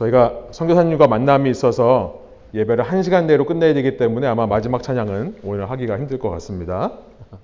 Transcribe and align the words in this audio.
저희가 0.00 0.46
선교사님과 0.50 1.08
만남이 1.08 1.50
있어서 1.50 2.20
예배를 2.54 2.84
한 2.84 3.02
시간 3.02 3.26
내로 3.26 3.44
끝내야 3.44 3.74
되기 3.74 3.98
때문에 3.98 4.26
아마 4.26 4.46
마지막 4.46 4.82
찬양은 4.82 5.36
오늘 5.44 5.70
하기가 5.70 5.98
힘들 5.98 6.18
것 6.18 6.30
같습니다. 6.30 6.92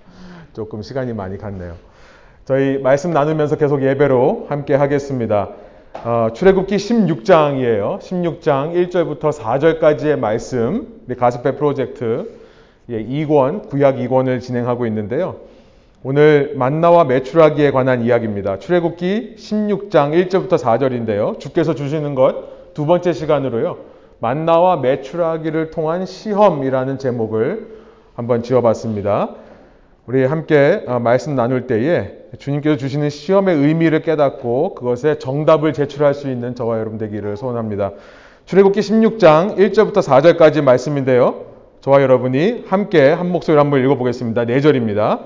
조금 0.53 0.81
시간이 0.81 1.13
많이 1.13 1.37
갔네요. 1.37 1.75
저희 2.45 2.79
말씀 2.79 3.11
나누면서 3.11 3.57
계속 3.57 3.83
예배로 3.83 4.47
함께 4.49 4.73
하겠습니다. 4.73 5.51
어, 6.03 6.29
출애굽기 6.33 6.77
16장이에요. 6.77 7.99
16장 7.99 8.89
1절부터 8.89 9.31
4절까지의 9.31 10.17
말씀, 10.17 11.01
우리 11.07 11.15
가스페 11.15 11.55
프로젝트 11.55 12.37
예, 12.89 13.03
2권, 13.03 13.69
구약 13.69 13.97
2권을 13.97 14.41
진행하고 14.41 14.87
있는데요. 14.87 15.35
오늘 16.03 16.53
만나와 16.55 17.05
메추라기에 17.05 17.71
관한 17.71 18.01
이야기입니다. 18.01 18.59
출애굽기 18.59 19.35
16장 19.37 20.29
1절부터 20.29 20.57
4절인데요. 20.57 21.39
주께서 21.39 21.73
주시는 21.75 22.15
것 22.15 22.57
두 22.77 22.85
번째 22.85 23.11
시간으로요. 23.11 23.77
만나와 24.19 24.77
메추라기를 24.77 25.71
통한 25.71 26.05
시험이라는 26.05 26.99
제목을 26.99 27.69
한번 28.13 28.43
지어봤습니다. 28.43 29.31
우리 30.05 30.23
함께 30.23 30.83
어, 30.85 30.99
말씀 30.99 31.33
나눌 31.33 31.65
때에 31.65 32.11
주님께서 32.37 32.77
주시는 32.77 33.09
시험의 33.09 33.55
의미를 33.55 34.03
깨닫고 34.03 34.75
그것에 34.75 35.17
정답을 35.17 35.73
제출할 35.73 36.13
수 36.13 36.29
있는 36.29 36.53
저와 36.53 36.77
여러분 36.77 36.99
되기를 36.99 37.35
소원합니다. 37.35 37.93
출애굽기 38.45 38.79
16장 38.79 39.57
1절부터 39.57 40.03
4절까지 40.03 40.61
말씀인데요. 40.61 41.45
저와 41.81 42.03
여러분이 42.03 42.65
함께 42.67 43.09
한 43.09 43.31
목소리로 43.31 43.59
한번 43.59 43.83
읽어보겠습니다. 43.83 44.45
4절입니다. 44.45 45.21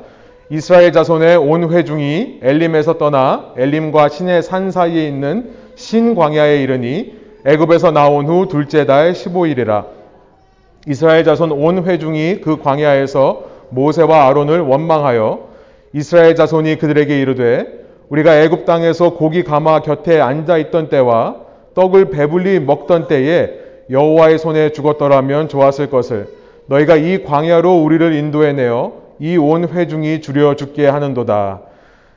이스라엘 0.52 0.92
자손의 0.92 1.38
온 1.38 1.72
회중이 1.72 2.40
엘림에서 2.42 2.98
떠나 2.98 3.54
엘림과 3.56 4.10
신의 4.10 4.44
산 4.44 4.70
사이에 4.70 5.08
있는 5.08 5.52
신광야에 5.76 6.62
이르니 6.62 7.14
애굽에서 7.46 7.92
나온 7.92 8.28
후 8.28 8.50
둘째 8.50 8.86
달 8.86 9.14
15일이라. 9.14 9.86
이스라엘 10.88 11.24
자손 11.24 11.54
온 11.54 11.86
회중이 11.86 12.42
그 12.42 12.58
광야에서 12.58 13.44
모세와 13.70 14.28
아론을 14.28 14.60
원망하여 14.60 15.40
이스라엘 15.94 16.36
자손이 16.36 16.80
그들에게 16.80 17.18
이르되 17.22 17.68
우리가 18.10 18.42
애굽 18.42 18.66
땅에서 18.66 19.14
고기 19.14 19.46
가마 19.46 19.84
곁에 19.84 20.20
앉아 20.20 20.58
있던 20.58 20.90
때와 20.90 21.38
떡을 21.76 22.10
배불리 22.10 22.60
먹던 22.60 23.08
때에 23.08 23.52
여호와의 23.90 24.38
손에 24.38 24.74
죽었더라면 24.74 25.48
좋았을 25.48 25.90
것을 25.90 26.28
너희가 26.66 26.98
이 26.98 27.24
광야로 27.24 27.82
우리를 27.84 28.14
인도해 28.14 28.52
내어 28.52 29.01
이 29.22 29.38
온 29.38 29.68
회중이 29.70 30.22
줄여 30.22 30.56
죽게 30.56 30.88
하는도다. 30.88 31.62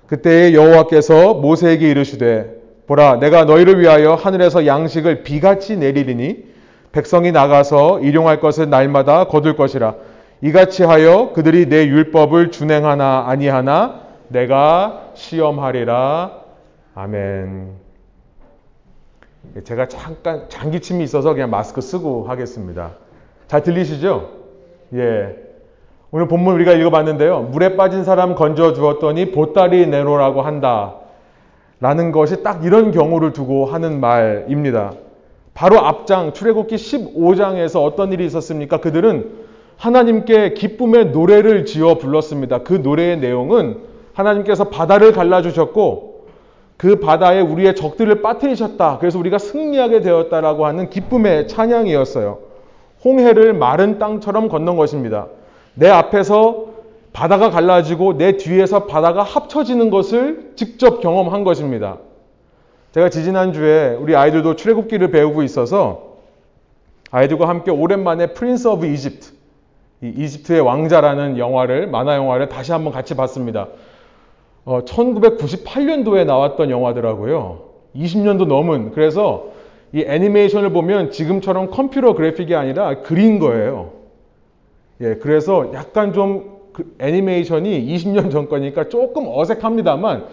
그때에 0.06 0.55
여호와께서 0.55 1.34
모세에게 1.34 1.91
이르시되 1.91 2.62
보라 2.86 3.16
내가 3.16 3.44
너희를 3.44 3.80
위하여 3.80 4.14
하늘에서 4.14 4.66
양식을 4.66 5.22
비같이 5.22 5.77
내리리니 5.77 6.44
백성이 6.92 7.33
나가서 7.33 8.00
일용할 8.00 8.41
것을 8.41 8.69
날마다 8.70 9.24
거둘 9.24 9.56
것이라 9.56 9.94
이같이 10.42 10.83
하여 10.84 11.33
그들이 11.33 11.66
내 11.69 11.86
율법을 11.86 12.50
준행하나 12.50 13.24
아니하나 13.28 14.00
내가 14.28 15.11
시험하리라 15.14 16.33
아멘. 16.94 17.72
제가 19.64 19.89
잠깐 19.89 20.44
장기침이 20.48 21.02
있어서 21.05 21.33
그냥 21.34 21.50
마스크 21.50 21.80
쓰고 21.80 22.24
하겠습니다. 22.28 22.92
잘 23.46 23.62
들리시죠? 23.62 24.30
예. 24.94 25.36
오늘 26.16 26.28
본문 26.28 26.54
우리가 26.54 26.74
읽어봤는데요. 26.74 27.48
물에 27.50 27.74
빠진 27.74 28.04
사람 28.04 28.36
건져 28.36 28.72
주었더니 28.72 29.32
보따리 29.32 29.84
내놓으라고 29.88 30.42
한다. 30.42 30.94
라는 31.80 32.12
것이 32.12 32.44
딱 32.44 32.64
이런 32.64 32.92
경우를 32.92 33.32
두고 33.32 33.66
하는 33.66 33.98
말입니다. 33.98 34.92
바로 35.54 35.80
앞장 35.80 36.32
출애굽기 36.32 36.76
15장에서 36.76 37.82
어떤 37.82 38.12
일이 38.12 38.24
있었습니까? 38.26 38.76
그들은 38.76 39.28
하나님께 39.76 40.54
기쁨의 40.54 41.06
노래를 41.06 41.64
지어 41.64 41.98
불렀습니다. 41.98 42.58
그 42.58 42.74
노래의 42.74 43.18
내용은 43.18 43.78
하나님께서 44.12 44.68
바다를 44.68 45.10
갈라 45.10 45.42
주셨고 45.42 46.27
그 46.77 47.00
바다에 47.00 47.40
우리의 47.40 47.74
적들을 47.74 48.22
빠뜨리셨다. 48.22 48.98
그래서 49.00 49.18
우리가 49.18 49.39
승리하게 49.39 50.02
되었다라고 50.02 50.64
하는 50.64 50.90
기쁨의 50.90 51.48
찬양이었어요. 51.48 52.39
홍해를 53.05 53.52
마른 53.52 53.98
땅처럼 53.98 54.48
건넌 54.48 54.77
것입니다. 54.77 55.27
내 55.74 55.89
앞에서 55.89 56.67
바다가 57.12 57.51
갈라지고 57.51 58.17
내 58.18 58.36
뒤에서 58.36 58.86
바다가 58.86 59.23
합쳐지는 59.23 59.90
것을 59.90 60.52
직접 60.57 61.01
경험한 61.01 61.45
것입니다. 61.45 61.98
제가 62.92 63.08
지지난주에 63.08 63.96
우리 64.01 64.17
아이들도 64.17 64.57
출애굽기를 64.57 65.11
배우고 65.11 65.42
있어서 65.42 66.14
아이들과 67.11 67.48
함께 67.48 67.70
오랜만에 67.70 68.29
Prince 68.34 68.68
of 68.68 68.86
Egypt, 68.86 69.33
이 70.02 70.08
이집트의 70.17 70.61
왕자라는 70.61 71.39
영화를 71.39 71.86
만화 71.86 72.17
영화를 72.17 72.48
다시 72.48 72.73
한번 72.73 72.92
같이 72.92 73.14
봤습니다. 73.17 73.68
어, 74.64 74.80
1998년도에 74.84 76.24
나왔던 76.24 76.70
영화더라고요. 76.70 77.61
20년도 77.95 78.46
넘은 78.46 78.92
그래서 78.92 79.46
이 79.92 80.05
애니메이션을 80.05 80.70
보면 80.70 81.13
지금처럼 81.13 81.70
컴퓨터 81.70 82.14
그래픽이 82.14 82.55
아니라 82.57 83.02
그린 83.02 83.39
거예요. 83.39 84.03
예, 85.00 85.14
그래서 85.16 85.72
약간 85.74 86.12
좀 86.12 86.55
그 86.74 86.92
애니메이션이 86.98 87.86
20년 87.86 88.30
전 88.30 88.48
거니까 88.48 88.88
조금 88.88 89.27
어색합니다만 89.28 90.27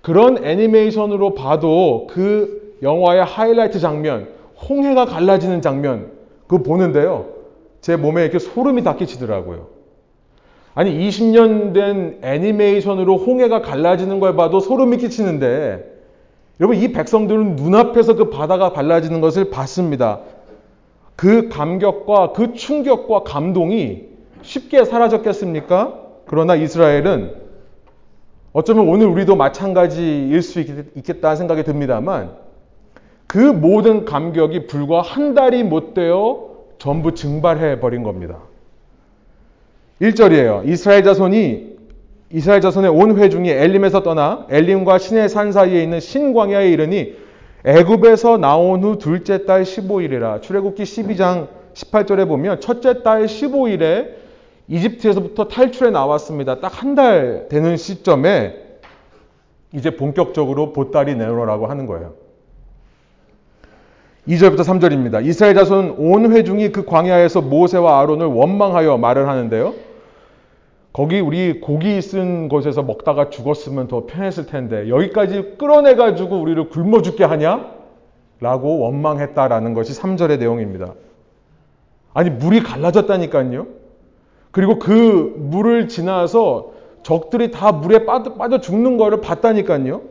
그런 0.00 0.42
애니메이션으로 0.42 1.34
봐도 1.34 2.08
그 2.10 2.76
영화의 2.82 3.24
하이라이트 3.24 3.78
장면, 3.78 4.26
홍해가 4.68 5.04
갈라지는 5.04 5.60
장면, 5.60 6.10
그거 6.48 6.64
보는데요. 6.64 7.26
제 7.80 7.94
몸에 7.94 8.22
이렇게 8.22 8.40
소름이 8.40 8.82
닥치더라고요. 8.82 9.68
아니, 10.74 11.06
20년 11.06 11.74
된 11.74 12.18
애니메이션으로 12.22 13.18
홍해가 13.18 13.60
갈라지는 13.60 14.18
걸 14.18 14.34
봐도 14.34 14.58
소름이 14.58 14.96
끼치는데, 14.96 15.92
여러분, 16.58 16.78
이 16.78 16.90
백성들은 16.90 17.56
눈앞에서 17.56 18.14
그 18.14 18.30
바다가 18.30 18.72
갈라지는 18.72 19.20
것을 19.20 19.50
봤습니다. 19.50 20.20
그 21.22 21.48
감격과 21.48 22.32
그 22.32 22.54
충격과 22.54 23.22
감동이 23.22 24.08
쉽게 24.42 24.84
사라졌겠습니까? 24.84 25.96
그러나 26.26 26.56
이스라엘은 26.56 27.36
어쩌면 28.52 28.88
오늘 28.88 29.06
우리도 29.06 29.36
마찬가지일 29.36 30.42
수 30.42 30.58
있겠다 30.58 31.36
생각이 31.36 31.62
듭니다만 31.62 32.32
그 33.28 33.38
모든 33.38 34.04
감격이 34.04 34.66
불과 34.66 35.00
한 35.00 35.34
달이 35.34 35.62
못 35.62 35.94
되어 35.94 36.56
전부 36.78 37.14
증발해 37.14 37.78
버린 37.78 38.02
겁니다. 38.02 38.38
1절이에요. 40.00 40.68
이스라엘 40.68 41.04
자손이 41.04 41.76
이스라엘 42.32 42.60
자손의 42.60 42.90
온 42.90 43.16
회중이 43.16 43.48
엘림에서 43.48 44.02
떠나 44.02 44.48
엘림과 44.50 44.98
신의 44.98 45.28
산 45.28 45.52
사이에 45.52 45.84
있는 45.84 46.00
신광야에 46.00 46.68
이르니 46.68 47.21
애굽에서 47.64 48.38
나온 48.38 48.82
후 48.82 48.98
둘째 48.98 49.44
달 49.46 49.62
15일이라 49.62 50.42
출애굽기 50.42 50.82
12장 50.82 51.48
18절에 51.74 52.26
보면 52.26 52.60
첫째 52.60 53.02
달 53.02 53.26
15일에 53.26 54.10
이집트에서부터 54.68 55.48
탈출해 55.48 55.90
나왔습니다. 55.90 56.60
딱 56.60 56.82
한 56.82 56.94
달 56.94 57.46
되는 57.48 57.76
시점에 57.76 58.56
이제 59.72 59.96
본격적으로 59.96 60.72
보따리 60.72 61.14
내놓으라고 61.14 61.66
하는 61.66 61.86
거예요. 61.86 62.14
2절부터 64.28 64.58
3절입니다. 64.60 65.24
이스라엘 65.24 65.54
자손 65.54 65.96
온 65.98 66.30
회중이 66.32 66.70
그 66.72 66.84
광야에서 66.84 67.40
모세와 67.40 68.00
아론을 68.00 68.26
원망하여 68.26 68.98
말을 68.98 69.28
하는데요. 69.28 69.74
거기 70.92 71.20
우리 71.20 71.60
고기 71.60 72.00
쓴 72.02 72.48
곳에서 72.48 72.82
먹다가 72.82 73.30
죽었으면 73.30 73.88
더 73.88 74.04
편했을 74.06 74.46
텐데 74.46 74.88
여기까지 74.88 75.54
끌어내가지고 75.58 76.38
우리를 76.38 76.68
굶어 76.68 77.00
죽게 77.00 77.24
하냐? 77.24 77.72
라고 78.40 78.80
원망했다라는 78.80 79.72
것이 79.72 79.98
3절의 79.98 80.38
내용입니다. 80.38 80.94
아니 82.12 82.28
물이 82.28 82.62
갈라졌다니까요. 82.62 83.66
그리고 84.50 84.78
그 84.78 85.34
물을 85.38 85.88
지나서 85.88 86.72
적들이 87.02 87.50
다 87.50 87.72
물에 87.72 88.04
빠져, 88.04 88.34
빠져 88.34 88.60
죽는 88.60 88.98
거를 88.98 89.20
봤다니까요. 89.20 90.02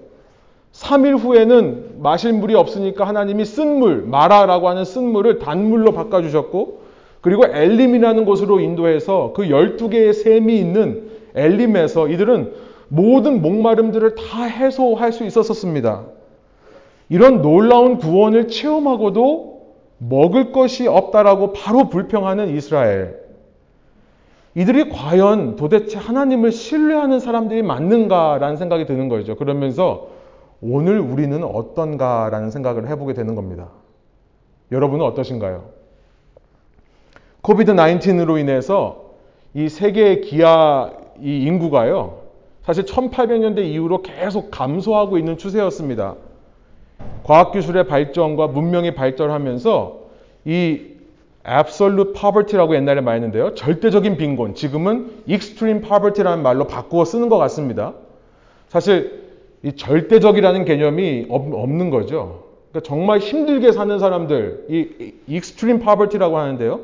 3일 0.73 1.19
후에는 1.19 2.01
마실 2.01 2.33
물이 2.33 2.55
없으니까 2.55 3.05
하나님이 3.05 3.45
쓴 3.45 3.79
물, 3.79 4.03
마라라고 4.03 4.67
하는 4.69 4.83
쓴 4.83 5.03
물을 5.11 5.38
단물로 5.38 5.91
바꿔주셨고, 5.91 6.80
그리고 7.21 7.45
엘림이라는 7.45 8.25
곳으로 8.25 8.59
인도해서 8.59 9.33
그 9.35 9.44
12개의 9.44 10.13
샘이 10.13 10.59
있는 10.59 11.09
엘림에서 11.35 12.09
이들은 12.09 12.53
모든 12.89 13.41
목마름들을 13.41 14.15
다 14.15 14.44
해소할 14.44 15.13
수 15.13 15.23
있었습니다. 15.23 16.06
이런 17.09 17.41
놀라운 17.41 17.97
구원을 17.97 18.47
체험하고도 18.47 19.51
먹을 20.00 20.51
것이 20.51 20.88
없다라고 20.88 21.53
바로 21.53 21.89
불평하는 21.89 22.50
이스라엘. 22.50 23.21
이들이 24.56 24.89
과연 24.89 25.56
도대체 25.56 25.97
하나님을 25.97 26.51
신뢰하는 26.51 27.19
사람들이 27.19 27.62
맞는가라는 27.62 28.57
생각이 28.57 28.85
드는 28.85 29.07
거죠. 29.07 29.35
그러면서 29.35 30.09
오늘 30.62 31.00
우리는 31.00 31.41
어떤가라는 31.44 32.51
생각을 32.51 32.89
해보게 32.89 33.13
되는 33.13 33.35
겁니다. 33.35 33.69
여러분은 34.71 35.06
어떠신가요? 35.06 35.80
코비드 37.41 37.73
19으로 37.73 38.39
인해서 38.39 39.11
이 39.53 39.67
세계의 39.67 40.21
기아 40.21 40.91
이 41.21 41.43
인구가요. 41.43 42.19
사실 42.63 42.85
1800년대 42.85 43.59
이후로 43.59 44.03
계속 44.03 44.51
감소하고 44.51 45.17
있는 45.17 45.38
추세였습니다. 45.38 46.15
과학기술의 47.23 47.88
발전과 47.88 48.47
문명이 48.47 48.93
발전하면서 48.93 49.99
이 50.45 50.81
absolute 51.47 52.13
poverty라고 52.13 52.75
옛날에 52.75 53.01
말했는데요. 53.01 53.55
절대적인 53.55 54.17
빈곤, 54.17 54.53
지금은 54.53 55.23
extreme 55.27 55.81
poverty라는 55.81 56.43
말로 56.43 56.67
바꾸어 56.67 57.03
쓰는 57.05 57.29
것 57.29 57.38
같습니다. 57.39 57.93
사실 58.69 59.21
이 59.63 59.73
절대적이라는 59.73 60.65
개념이 60.65 61.25
없는 61.29 61.89
거죠. 61.89 62.43
그러니까 62.69 62.88
정말 62.88 63.19
힘들게 63.19 63.71
사는 63.71 63.97
사람들, 63.97 64.65
이 64.69 65.13
extreme 65.35 65.83
poverty라고 65.83 66.38
하는데요. 66.38 66.79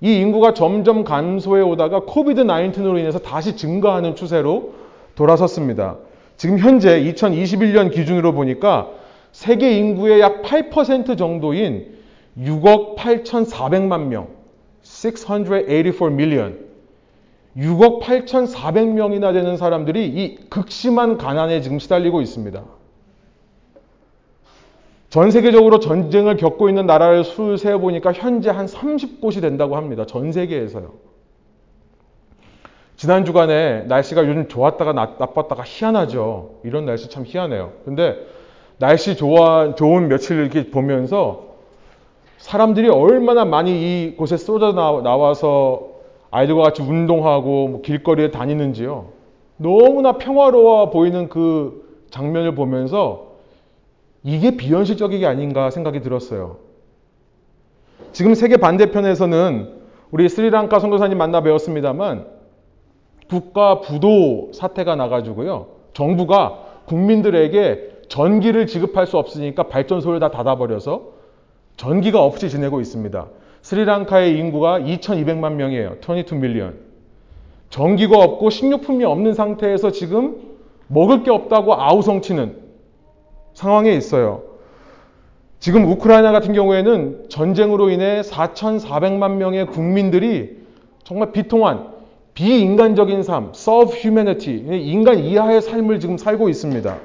이 0.00 0.14
인구가 0.18 0.54
점점 0.54 1.04
감소해 1.04 1.62
오다가 1.62 2.00
코비드 2.06 2.44
19으로 2.44 2.98
인해서 2.98 3.18
다시 3.18 3.56
증가하는 3.56 4.14
추세로 4.14 4.74
돌아섰습니다. 5.14 5.96
지금 6.36 6.58
현재 6.58 7.02
2021년 7.02 7.92
기준으로 7.92 8.32
보니까 8.32 8.88
세계 9.32 9.76
인구의 9.76 10.20
약 10.20 10.42
8% 10.42 11.18
정도인 11.18 11.98
6억 12.38 12.96
8,400만 12.96 14.06
명, 14.06 14.28
684 14.82 16.06
million, 16.06 16.58
6억 17.56 18.00
8,400명이나 18.00 19.32
되는 19.32 19.56
사람들이 19.56 20.06
이 20.06 20.36
극심한 20.48 21.18
가난에 21.18 21.60
지금 21.60 21.78
시달리고 21.78 22.22
있습니다. 22.22 22.62
전 25.10 25.32
세계적으로 25.32 25.80
전쟁을 25.80 26.36
겪고 26.36 26.68
있는 26.68 26.86
나라를 26.86 27.24
수 27.24 27.56
세어보니까 27.56 28.12
현재 28.12 28.48
한 28.48 28.66
30곳이 28.66 29.40
된다고 29.40 29.76
합니다. 29.76 30.06
전 30.06 30.30
세계에서요. 30.30 30.92
지난 32.94 33.24
주간에 33.24 33.82
날씨가 33.82 34.26
요즘 34.28 34.46
좋았다가 34.46 34.92
나 34.92 35.16
빴다가 35.16 35.64
희한하죠. 35.66 36.60
이런 36.64 36.84
날씨 36.84 37.10
참 37.10 37.24
희한해요. 37.26 37.72
근데 37.84 38.18
날씨 38.78 39.16
좋아, 39.16 39.74
좋은 39.74 40.06
며칠 40.06 40.38
이렇게 40.38 40.70
보면서 40.70 41.56
사람들이 42.38 42.88
얼마나 42.88 43.44
많이 43.44 44.04
이곳에 44.04 44.36
쏟아 44.36 44.72
나와서 44.72 45.88
아이들과 46.30 46.62
같이 46.62 46.82
운동하고 46.82 47.68
뭐 47.68 47.82
길거리에 47.82 48.30
다니는지요. 48.30 49.08
너무나 49.56 50.12
평화로워 50.12 50.90
보이는 50.90 51.28
그 51.28 52.06
장면을 52.10 52.54
보면서 52.54 53.29
이게 54.22 54.56
비현실적이게 54.56 55.26
아닌가 55.26 55.70
생각이 55.70 56.00
들었어요. 56.00 56.58
지금 58.12 58.34
세계 58.34 58.56
반대편에서는 58.56 59.80
우리 60.10 60.28
스리랑카 60.28 60.80
선교사님 60.80 61.16
만나 61.16 61.42
배웠습니다만 61.42 62.26
국가 63.28 63.80
부도 63.80 64.50
사태가 64.52 64.96
나가지고요. 64.96 65.68
정부가 65.92 66.66
국민들에게 66.86 67.90
전기를 68.08 68.66
지급할 68.66 69.06
수 69.06 69.16
없으니까 69.18 69.64
발전소를 69.64 70.18
다 70.18 70.30
닫아버려서 70.30 71.12
전기가 71.76 72.22
없이 72.22 72.50
지내고 72.50 72.80
있습니다. 72.80 73.28
스리랑카의 73.62 74.36
인구가 74.36 74.80
2200만 74.80 75.52
명이에요. 75.52 75.96
22 76.02 76.34
밀리언. 76.34 76.74
전기가 77.68 78.18
없고 78.18 78.50
식료품이 78.50 79.04
없는 79.04 79.34
상태에서 79.34 79.92
지금 79.92 80.40
먹을 80.88 81.22
게 81.22 81.30
없다고 81.30 81.74
아우성치는 81.74 82.56
상황에 83.60 83.92
있어요. 83.92 84.42
지금 85.58 85.84
우크라이나 85.84 86.32
같은 86.32 86.54
경우에는 86.54 87.26
전쟁으로 87.28 87.90
인해 87.90 88.22
4,400만 88.22 89.32
명의 89.32 89.66
국민들이 89.66 90.56
정말 91.04 91.32
비통한 91.32 91.88
비인간적인 92.32 93.22
삶, 93.22 93.52
serve 93.54 93.94
humanity, 94.00 94.64
인간 94.80 95.18
이하의 95.18 95.60
삶을 95.60 96.00
지금 96.00 96.16
살고 96.16 96.48
있습니다. 96.48 96.98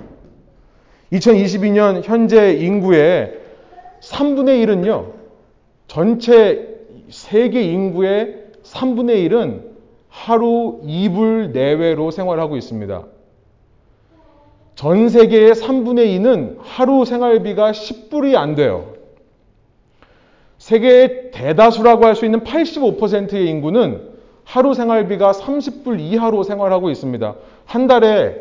2022년 1.11 2.03
현재 2.03 2.53
인구의 2.53 3.37
3분의 3.99 4.65
1은요, 4.65 5.11
전체 5.87 6.69
세계 7.09 7.63
인구의 7.63 8.43
3분의 8.63 9.29
1은 9.29 9.61
하루 10.07 10.79
2불 10.85 11.51
내외로 11.51 12.11
생활하고 12.11 12.55
있습니다. 12.55 13.14
전 14.75 15.07
세계의 15.09 15.53
3분의 15.53 16.19
2는 16.19 16.57
하루 16.59 17.05
생활비가 17.05 17.71
10불이 17.71 18.35
안 18.35 18.55
돼요. 18.55 18.93
세계의 20.57 21.31
대다수라고 21.31 22.05
할 22.05 22.15
수 22.15 22.25
있는 22.25 22.41
85%의 22.41 23.47
인구는 23.47 24.15
하루 24.43 24.73
생활비가 24.73 25.31
30불 25.31 25.99
이하로 25.99 26.43
생활하고 26.43 26.89
있습니다. 26.89 27.35
한 27.65 27.87
달에 27.87 28.35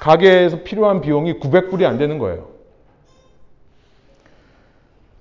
가게에서 0.00 0.62
필요한 0.64 1.00
비용이 1.00 1.34
900불이 1.34 1.84
안 1.84 1.98
되는 1.98 2.18
거예요. 2.18 2.48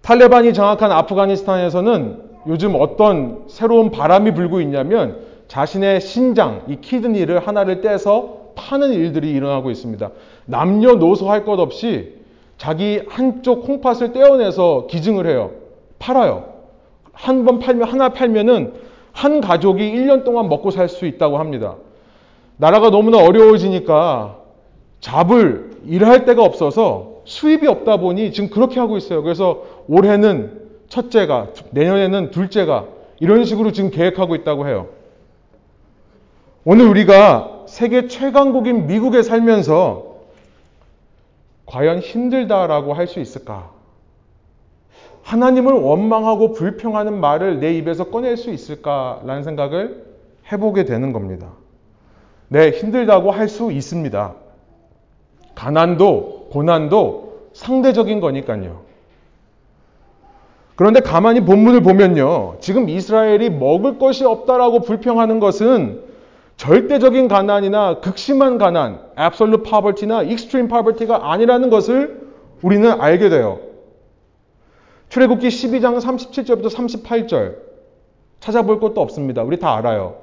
탈레반이 0.01 0.53
장악한 0.53 0.91
아프가니스탄에서는 0.91 2.23
요즘 2.47 2.75
어떤 2.75 3.45
새로운 3.47 3.91
바람이 3.91 4.33
불고 4.33 4.61
있냐면 4.61 5.19
자신의 5.47 6.01
신장, 6.01 6.63
이 6.67 6.77
키드니를 6.79 7.45
하나를 7.45 7.81
떼서 7.81 8.44
파는 8.55 8.93
일들이 8.93 9.31
일어나고 9.31 9.71
있습니다. 9.71 10.09
남녀노소 10.45 11.29
할 11.29 11.45
것 11.45 11.59
없이 11.59 12.15
자기 12.57 13.01
한쪽 13.07 13.65
콩팥을 13.65 14.13
떼어내서 14.13 14.87
기증을 14.87 15.27
해요. 15.27 15.51
팔아요. 15.99 16.53
한 17.13 17.45
번 17.45 17.59
팔면, 17.59 17.87
하나 17.87 18.09
팔면은 18.09 18.73
한 19.11 19.39
가족이 19.41 19.81
1년 19.81 20.23
동안 20.25 20.49
먹고 20.49 20.71
살 20.71 20.89
수 20.89 21.05
있다고 21.05 21.37
합니다. 21.37 21.75
나라가 22.57 22.89
너무나 22.89 23.23
어려워지니까 23.23 24.37
잡을 24.99 25.71
일할 25.85 26.25
데가 26.25 26.43
없어서 26.43 27.21
수입이 27.25 27.67
없다 27.67 27.97
보니 27.97 28.31
지금 28.33 28.49
그렇게 28.49 28.79
하고 28.79 28.97
있어요. 28.97 29.23
그래서 29.23 29.63
올해는 29.87 30.61
첫째가, 30.89 31.49
내년에는 31.71 32.31
둘째가 32.31 32.85
이런 33.19 33.45
식으로 33.45 33.71
지금 33.71 33.91
계획하고 33.91 34.35
있다고 34.35 34.67
해요. 34.67 34.87
오늘 36.65 36.87
우리가 36.87 37.54
세계 37.67 38.07
최강국인 38.07 38.87
미국에 38.87 39.21
살면서 39.23 40.15
과연 41.65 41.99
힘들다라고 41.99 42.93
할 42.93 43.07
수 43.07 43.19
있을까? 43.19 43.71
하나님을 45.23 45.73
원망하고 45.73 46.53
불평하는 46.53 47.19
말을 47.19 47.59
내 47.59 47.73
입에서 47.77 48.05
꺼낼 48.05 48.37
수 48.37 48.51
있을까라는 48.51 49.43
생각을 49.43 50.05
해보게 50.51 50.85
되는 50.85 51.11
겁니다. 51.13 51.47
네, 52.47 52.69
힘들다고 52.69 53.31
할 53.31 53.47
수 53.47 53.71
있습니다. 53.71 54.35
가난도, 55.55 56.49
고난도 56.51 57.49
상대적인 57.53 58.19
거니까요. 58.19 58.81
그런데 60.75 60.99
가만히 60.99 61.41
본문을 61.41 61.81
보면요. 61.81 62.57
지금 62.59 62.89
이스라엘이 62.89 63.49
먹을 63.49 63.97
것이 63.97 64.25
없다라고 64.25 64.81
불평하는 64.81 65.39
것은 65.39 66.03
절대적인 66.57 67.27
가난이나 67.27 67.99
극심한 67.99 68.57
가난, 68.57 69.01
absolute 69.19 69.63
poverty나 69.69 70.23
extreme 70.23 70.69
poverty가 70.69 71.31
아니라는 71.31 71.69
것을 71.69 72.21
우리는 72.61 72.89
알게 72.89 73.29
돼요. 73.29 73.59
출애굽기 75.09 75.47
12장 75.47 75.99
37절부터 75.99 76.69
38절 76.73 77.55
찾아볼 78.39 78.79
것도 78.79 79.01
없습니다. 79.01 79.43
우리 79.43 79.59
다 79.59 79.75
알아요. 79.75 80.15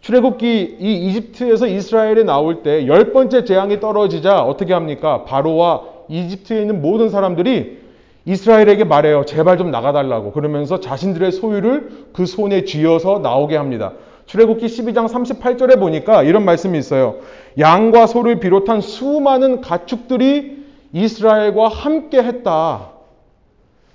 출애굽기 0.00 0.76
이 0.80 1.06
이집트에서 1.06 1.66
이스라엘이 1.66 2.24
나올 2.24 2.62
때 2.62 2.86
열 2.86 3.12
번째 3.12 3.44
재앙이 3.44 3.80
떨어지자 3.80 4.42
어떻게 4.42 4.72
합니까? 4.74 5.24
바로와 5.24 5.82
이집트에 6.08 6.60
있는 6.60 6.82
모든 6.82 7.08
사람들이 7.08 7.82
이스라엘에게 8.26 8.84
말해요. 8.84 9.24
제발 9.24 9.58
좀 9.58 9.70
나가달라고. 9.70 10.32
그러면서 10.32 10.80
자신들의 10.80 11.32
소유를 11.32 12.08
그 12.12 12.26
손에 12.26 12.64
쥐어서 12.64 13.18
나오게 13.18 13.56
합니다. 13.56 13.92
출애굽기 14.26 14.66
12장 14.66 15.08
38절에 15.08 15.78
보니까 15.78 16.22
이런 16.22 16.44
말씀이 16.44 16.78
있어요. 16.78 17.16
양과 17.58 18.06
소를 18.06 18.40
비롯한 18.40 18.80
수많은 18.80 19.60
가축들이 19.60 20.64
이스라엘과 20.92 21.68
함께 21.68 22.22
했다. 22.22 22.90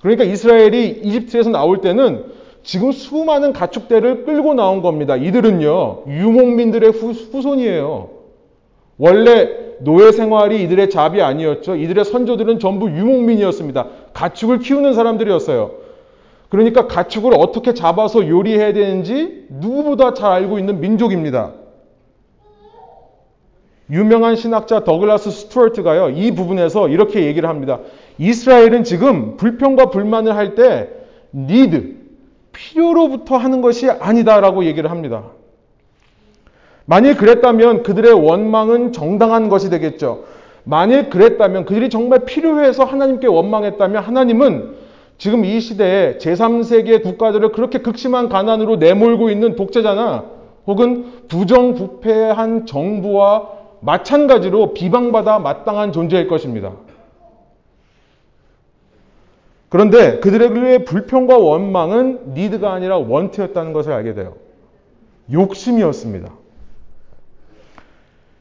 그러니까 0.02 0.24
이스라엘이 0.24 1.02
이집트에서 1.04 1.50
나올 1.50 1.82
때는 1.82 2.26
지금 2.64 2.92
수많은 2.92 3.54
가축대를 3.54 4.26
끌고 4.26 4.54
나온 4.54 4.82
겁니다. 4.82 5.16
이들은요, 5.16 6.04
유목민들의 6.08 6.92
후, 6.92 7.12
후손이에요. 7.12 8.10
원래 8.98 9.50
노예 9.80 10.12
생활이 10.12 10.62
이들의 10.64 10.90
잡이 10.90 11.22
아니었죠. 11.22 11.76
이들의 11.78 12.04
선조들은 12.06 12.60
전부 12.60 12.90
유목민이었습니다. 12.90 13.88
가축을 14.14 14.60
키우는 14.60 14.94
사람들이었어요. 14.94 15.72
그러니까 16.50 16.88
가축을 16.88 17.32
어떻게 17.38 17.74
잡아서 17.74 18.28
요리해야 18.28 18.74
되는지 18.74 19.46
누구보다 19.50 20.14
잘 20.14 20.32
알고 20.32 20.60
있는 20.60 20.80
민족입니다. 20.82 21.54
유명한 23.92 24.36
신학자 24.36 24.84
더글라스 24.84 25.32
스튜어트가요, 25.32 26.10
이 26.10 26.32
부분에서 26.32 26.90
이렇게 26.90 27.26
얘기를 27.26 27.50
합니다. 27.50 27.80
이스라엘은 28.18 28.84
지금 28.84 29.38
불평과 29.38 29.90
불만을 29.90 30.36
할 30.36 30.56
때 30.56 30.90
need, 31.34 31.98
필요로부터 32.52 33.38
하는 33.38 33.62
것이 33.62 33.90
아니다라고 33.90 34.66
얘기를 34.66 34.92
합니다. 34.92 35.26
만일 36.86 37.16
그랬다면 37.16 37.84
그들의 37.84 38.12
원망은 38.14 38.92
정당한 38.92 39.50
것이 39.50 39.70
되겠죠. 39.70 40.24
만일 40.64 41.10
그랬다면 41.10 41.66
그들이 41.66 41.90
정말 41.90 42.26
필요해서 42.26 42.84
하나님께 42.84 43.28
원망했다면 43.28 44.04
하나님은 44.04 44.79
지금 45.20 45.44
이 45.44 45.60
시대에 45.60 46.18
제3세계 46.18 47.04
국가들을 47.04 47.52
그렇게 47.52 47.80
극심한 47.80 48.30
가난으로 48.30 48.78
내몰고 48.78 49.30
있는 49.30 49.58
독재자나 49.58 50.24
혹은 50.66 51.28
부정부패한 51.28 52.66
정부와 52.66 53.50
마찬가지로 53.82 54.74
비방받아 54.74 55.40
마땅한 55.40 55.92
존재일 55.92 56.30
것입니다. 56.30 56.72
그런데 59.68 60.20
그들의 60.20 60.86
불평과 60.86 61.38
원망은 61.38 62.34
니드가 62.34 62.72
아니라 62.72 62.98
원트였다는 62.98 63.74
것을 63.74 63.92
알게 63.92 64.14
돼요. 64.14 64.36
욕심이었습니다. 65.32 66.34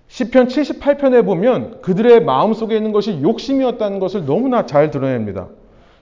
시편 0.06 0.47
78편에 0.47 1.25
보면 1.25 1.80
그들의 1.82 2.25
마음속에 2.25 2.76
있는 2.76 2.92
것이 2.92 3.20
욕심이었다는 3.20 3.99
것을 3.99 4.26
너무나 4.26 4.64
잘 4.64 4.90
드러냅니다. 4.90 5.49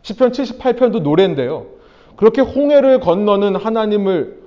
시편 0.07 0.31
78편도 0.31 1.03
노래인데요. 1.03 1.67
그렇게 2.15 2.41
홍해를 2.41 3.01
건너는 3.01 3.57
하나님을 3.57 4.39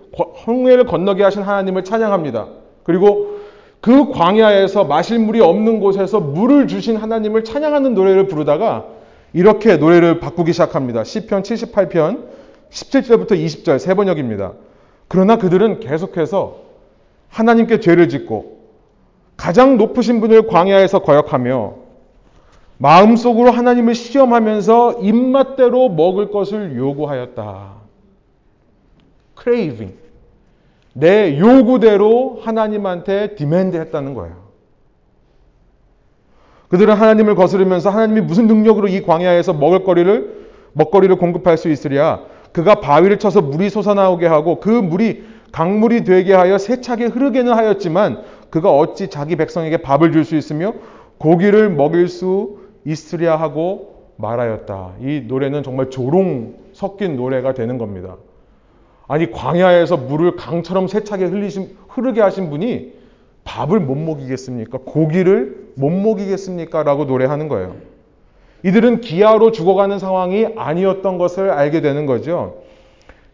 홍해를 0.47 0.85
건너게 0.85 1.21
하신 1.21 1.41
하나님을 1.41 1.83
찬양합니다. 1.83 2.47
그리고 2.83 3.39
그 3.81 4.09
광야에서 4.09 4.85
마실 4.85 5.19
물이 5.19 5.41
없는 5.41 5.81
곳에서 5.81 6.21
물을 6.21 6.69
주신 6.69 6.95
하나님을 6.95 7.43
찬양하는 7.43 7.93
노래를 7.93 8.27
부르다가 8.27 8.85
이렇게 9.33 9.75
노래를 9.75 10.21
바꾸기 10.21 10.53
시작합니다. 10.53 11.03
시편 11.03 11.43
78편 11.43 12.23
17절부터 12.69 13.31
20절 13.31 13.79
세 13.79 13.93
번역입니다. 13.95 14.53
그러나 15.09 15.37
그들은 15.37 15.81
계속해서 15.81 16.55
하나님께 17.27 17.81
죄를 17.81 18.07
짓고 18.07 18.59
가장 19.35 19.75
높으신 19.75 20.21
분을 20.21 20.47
광야에서 20.47 20.99
거역하며 20.99 21.88
마음속으로 22.79 23.51
하나님을 23.51 23.93
시험하면서 23.93 24.99
입맛대로 25.01 25.89
먹을 25.89 26.31
것을 26.31 26.77
요구하였다. 26.77 27.73
craving. 29.37 29.95
내 30.93 31.37
요구대로 31.37 32.39
하나님한테 32.41 33.35
demand 33.35 33.75
했다는 33.77 34.13
거예요. 34.13 34.49
그들은 36.69 36.93
하나님을 36.93 37.35
거스르면서 37.35 37.89
하나님이 37.89 38.21
무슨 38.21 38.47
능력으로 38.47 38.87
이 38.87 39.01
광야에서 39.03 39.53
먹을거리를 39.53 40.47
먹거리를 40.73 41.13
공급할 41.17 41.57
수 41.57 41.69
있으랴 41.69 42.21
그가 42.53 42.75
바위를 42.75 43.19
쳐서 43.19 43.41
물이 43.41 43.69
솟아나오게 43.69 44.25
하고 44.25 44.59
그 44.59 44.69
물이 44.69 45.23
강물이 45.51 46.03
되게 46.05 46.33
하여 46.33 46.57
세차게 46.57 47.05
흐르게는 47.05 47.53
하였지만 47.53 48.23
그가 48.49 48.71
어찌 48.71 49.09
자기 49.09 49.35
백성에게 49.35 49.77
밥을 49.77 50.11
줄 50.13 50.23
수 50.23 50.35
있으며 50.35 50.73
고기를 51.17 51.69
먹일 51.69 52.07
수 52.07 52.58
있으랴 52.85 53.35
하고 53.35 53.99
말하였다. 54.17 54.93
이 55.01 55.23
노래는 55.27 55.63
정말 55.63 55.89
조롱 55.89 56.55
섞인 56.73 57.15
노래가 57.15 57.53
되는 57.53 57.77
겁니다. 57.77 58.17
아니 59.07 59.31
광야에서 59.31 59.97
물을 59.97 60.35
강처럼 60.35 60.87
세차게 60.87 61.25
흘리신, 61.25 61.77
흐르게 61.87 62.21
하신 62.21 62.49
분이 62.49 62.93
밥을 63.43 63.79
못 63.79 63.95
먹이겠습니까? 63.95 64.79
고기를 64.85 65.71
못 65.75 65.89
먹이겠습니까? 65.89 66.83
라고 66.83 67.05
노래하는 67.05 67.47
거예요. 67.47 67.75
이들은 68.63 69.01
기아로 69.01 69.51
죽어가는 69.51 69.99
상황이 69.99 70.47
아니었던 70.55 71.17
것을 71.17 71.49
알게 71.49 71.81
되는 71.81 72.05
거죠. 72.05 72.57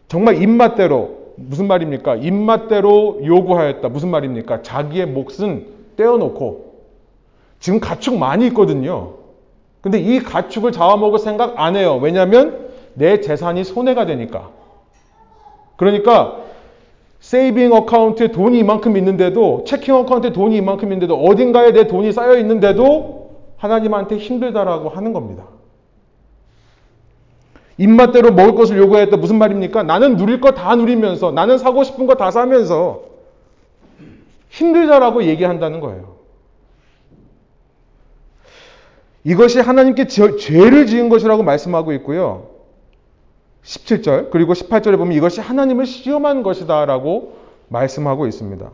정말 0.08 0.40
입맛대로 0.40 1.26
무슨 1.36 1.66
말입니까? 1.66 2.16
입맛대로 2.16 3.20
요구하였다. 3.24 3.88
무슨 3.88 4.10
말입니까? 4.10 4.62
자기의 4.62 5.06
몫은 5.06 5.66
떼어놓고 5.96 6.74
지금 7.58 7.80
가축 7.80 8.16
많이 8.16 8.46
있거든요. 8.48 9.14
근데 9.86 10.00
이 10.00 10.18
가축을 10.18 10.72
잡아먹을 10.72 11.20
생각 11.20 11.60
안 11.60 11.76
해요. 11.76 12.00
왜냐하면 12.02 12.70
내 12.94 13.20
재산이 13.20 13.62
손해가 13.62 14.04
되니까. 14.04 14.50
그러니까 15.76 16.38
saving 17.20 17.72
account에 17.72 18.32
돈이 18.32 18.58
이만큼 18.58 18.96
있는데도 18.96 19.62
checking 19.64 19.94
account에 19.94 20.32
돈이 20.32 20.56
이만큼 20.56 20.88
있는데도 20.88 21.14
어딘가에 21.22 21.70
내 21.70 21.86
돈이 21.86 22.10
쌓여 22.10 22.36
있는데도 22.38 23.36
하나님한테 23.58 24.16
힘들다라고 24.16 24.88
하는 24.88 25.12
겁니다. 25.12 25.44
입맛대로 27.78 28.32
먹을 28.32 28.56
것을 28.56 28.78
요구했다. 28.78 29.16
무슨 29.18 29.38
말입니까? 29.38 29.84
나는 29.84 30.16
누릴 30.16 30.40
거 30.40 30.50
다 30.50 30.74
누리면서, 30.74 31.30
나는 31.30 31.58
사고 31.58 31.84
싶은 31.84 32.08
거 32.08 32.16
다 32.16 32.32
사면서 32.32 33.02
힘들다라고 34.50 35.22
얘기한다는 35.26 35.78
거예요. 35.78 36.15
이것이 39.26 39.58
하나님께 39.58 40.06
죄를 40.06 40.86
지은 40.86 41.08
것이라고 41.08 41.42
말씀하고 41.42 41.92
있고요. 41.94 42.46
17절, 43.64 44.30
그리고 44.30 44.52
18절에 44.52 44.96
보면 44.96 45.14
이것이 45.14 45.40
하나님을 45.40 45.84
시험한 45.84 46.44
것이다라고 46.44 47.36
말씀하고 47.66 48.28
있습니다. 48.28 48.70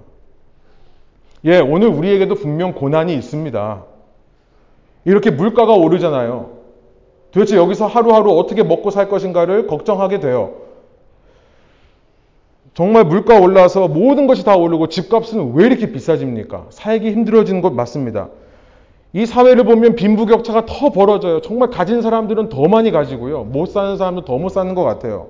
예, 1.46 1.58
오늘 1.58 1.88
우리에게도 1.88 2.34
분명 2.34 2.74
고난이 2.74 3.14
있습니다. 3.14 3.84
이렇게 5.06 5.30
물가가 5.30 5.72
오르잖아요. 5.72 6.58
도대체 7.30 7.56
여기서 7.56 7.86
하루하루 7.86 8.32
어떻게 8.32 8.62
먹고 8.62 8.90
살 8.90 9.08
것인가를 9.08 9.66
걱정하게 9.66 10.20
돼요. 10.20 10.56
정말 12.74 13.04
물가 13.04 13.40
올라서 13.40 13.88
모든 13.88 14.26
것이 14.26 14.44
다 14.44 14.54
오르고 14.54 14.88
집값은 14.88 15.54
왜 15.54 15.64
이렇게 15.64 15.92
비싸집니까? 15.92 16.66
살기 16.68 17.10
힘들어지는 17.10 17.62
것 17.62 17.72
맞습니다. 17.72 18.28
이 19.14 19.26
사회를 19.26 19.64
보면 19.64 19.94
빈부격차가 19.94 20.64
더 20.66 20.90
벌어져요. 20.90 21.40
정말 21.42 21.68
가진 21.70 22.00
사람들은 22.00 22.48
더 22.48 22.66
많이 22.68 22.90
가지고요. 22.90 23.44
못 23.44 23.66
사는 23.66 23.96
사람도 23.96 24.24
더 24.24 24.38
못 24.38 24.48
사는 24.48 24.74
것 24.74 24.82
같아요. 24.84 25.28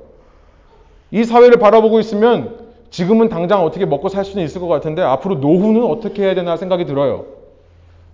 이 1.11 1.25
사회를 1.25 1.59
바라보고 1.59 1.99
있으면 2.01 2.59
지금은 2.91 3.29
당장 3.29 3.65
어떻게 3.65 3.85
먹고 3.87 4.09
살 4.09 4.25
수는 4.25 4.45
있을 4.45 4.61
것 4.61 4.69
같은데 4.69 5.03
앞으로 5.03 5.37
노후는 5.37 5.83
어떻게 5.85 6.23
해야 6.25 6.35
되나 6.35 6.57
생각이 6.57 6.85
들어요. 6.85 7.25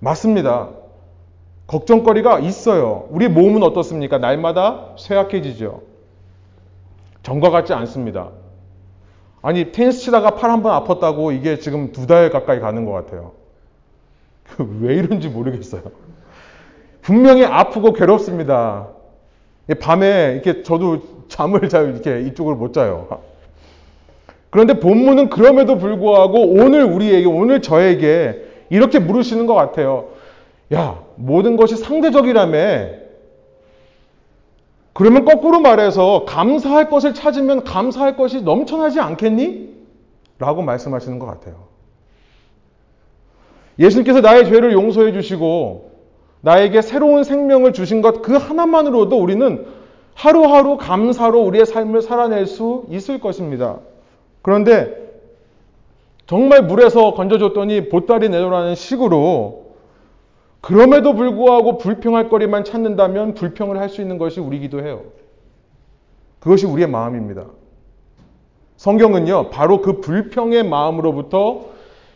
맞습니다. 0.00 0.70
걱정거리가 1.66 2.38
있어요. 2.38 3.06
우리 3.10 3.28
몸은 3.28 3.62
어떻습니까? 3.62 4.16
날마다 4.18 4.92
쇠약해지죠. 4.96 5.82
전과 7.22 7.50
같지 7.50 7.75
않습니다. 7.75 8.30
아니, 9.42 9.70
테니스 9.70 10.00
치다가 10.00 10.30
팔 10.30 10.50
한 10.50 10.62
번 10.62 10.72
아팠다고 10.82 11.37
이게 11.37 11.58
지금 11.58 11.92
두 11.92 12.06
달 12.06 12.30
가까이 12.30 12.58
가는 12.58 12.84
것 12.87 12.92
같아요. 12.92 13.32
왜 14.80 14.94
이런지 14.94 15.28
모르겠어요. 15.28 15.82
분명히 17.02 17.44
아프고 17.44 17.92
괴롭습니다. 17.92 18.88
밤에 19.80 20.32
이렇게 20.32 20.62
저도 20.62 21.26
잠을 21.28 21.68
잘 21.68 21.90
이렇게 21.90 22.22
이쪽으로 22.22 22.56
못 22.56 22.72
자요. 22.72 23.20
그런데 24.50 24.80
본문은 24.80 25.28
그럼에도 25.28 25.76
불구하고 25.76 26.40
오늘 26.40 26.84
우리에게, 26.84 27.26
오늘 27.26 27.60
저에게 27.60 28.46
이렇게 28.70 28.98
물으시는 28.98 29.46
것 29.46 29.54
같아요. 29.54 30.08
야, 30.72 31.02
모든 31.16 31.56
것이 31.56 31.76
상대적이라며. 31.76 32.58
그러면 34.94 35.24
거꾸로 35.24 35.60
말해서 35.60 36.24
감사할 36.26 36.90
것을 36.90 37.14
찾으면 37.14 37.64
감사할 37.64 38.16
것이 38.16 38.42
넘쳐나지 38.42 39.00
않겠니? 39.00 39.68
라고 40.38 40.62
말씀하시는 40.62 41.18
것 41.18 41.26
같아요. 41.26 41.67
예수님께서 43.78 44.20
나의 44.20 44.47
죄를 44.47 44.73
용서해 44.73 45.12
주시고 45.12 45.90
나에게 46.40 46.82
새로운 46.82 47.25
생명을 47.25 47.73
주신 47.73 48.00
것 48.02 48.23
그 48.23 48.35
하나만으로도 48.35 49.18
우리는 49.18 49.66
하루하루 50.14 50.76
감사로 50.78 51.42
우리의 51.42 51.64
삶을 51.66 52.02
살아낼 52.02 52.47
수 52.47 52.85
있을 52.90 53.20
것입니다. 53.20 53.78
그런데 54.42 55.08
정말 56.26 56.62
물에서 56.62 57.14
건져줬더니 57.14 57.88
보따리 57.88 58.28
내놓으라는 58.28 58.75
식으로 58.75 59.68
그럼에도 60.61 61.14
불구하고 61.14 61.78
불평할 61.78 62.28
거리만 62.28 62.64
찾는다면 62.64 63.35
불평을 63.35 63.78
할 63.78 63.88
수 63.88 64.02
있는 64.02 64.18
것이 64.18 64.40
우리기도 64.40 64.82
해요. 64.85 65.02
그것이 66.40 66.66
우리의 66.66 66.88
마음입니다. 66.88 67.44
성경은요, 68.76 69.50
바로 69.50 69.80
그 69.80 70.00
불평의 70.00 70.64
마음으로부터 70.64 71.66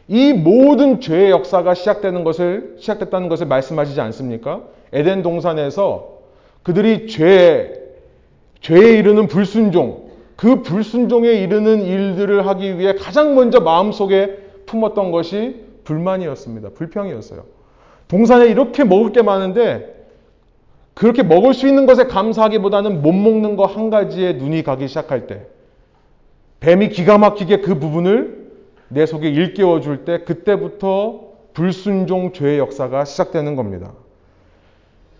이 0.08 0.32
모든 0.32 1.00
죄의 1.00 1.30
역사가 1.30 1.74
시작되는 1.74 2.24
것을, 2.24 2.76
시작됐다는 2.78 3.28
것을 3.28 3.46
말씀하시지 3.46 4.00
않습니까? 4.00 4.62
에덴 4.92 5.22
동산에서 5.22 6.18
그들이 6.62 7.06
죄, 7.06 7.80
죄에 8.60 8.98
이르는 8.98 9.26
불순종, 9.26 10.10
그 10.36 10.62
불순종에 10.62 11.30
이르는 11.30 11.82
일들을 11.82 12.46
하기 12.46 12.78
위해 12.78 12.94
가장 12.94 13.34
먼저 13.34 13.60
마음속에 13.60 14.38
품었던 14.66 15.12
것이 15.12 15.62
불만이었습니다. 15.84 16.70
불평이었어요. 16.70 17.44
동산에 18.08 18.46
이렇게 18.46 18.84
먹을 18.84 19.12
게 19.12 19.22
많은데 19.22 20.06
그렇게 20.94 21.22
먹을 21.22 21.54
수 21.54 21.66
있는 21.66 21.86
것에 21.86 22.04
감사하기보다는 22.04 23.02
못 23.02 23.12
먹는 23.12 23.56
거 23.56 23.64
한 23.64 23.88
가지에 23.88 24.34
눈이 24.34 24.62
가기 24.62 24.88
시작할 24.88 25.26
때, 25.26 25.46
뱀이 26.60 26.90
기가 26.90 27.18
막히게 27.18 27.60
그 27.60 27.78
부분을 27.78 28.41
내 28.92 29.06
속에 29.06 29.28
일깨워 29.28 29.80
줄 29.80 30.04
때, 30.04 30.24
그때부터 30.24 31.32
불순종 31.54 32.32
죄의 32.32 32.58
역사가 32.58 33.04
시작되는 33.04 33.56
겁니다. 33.56 33.92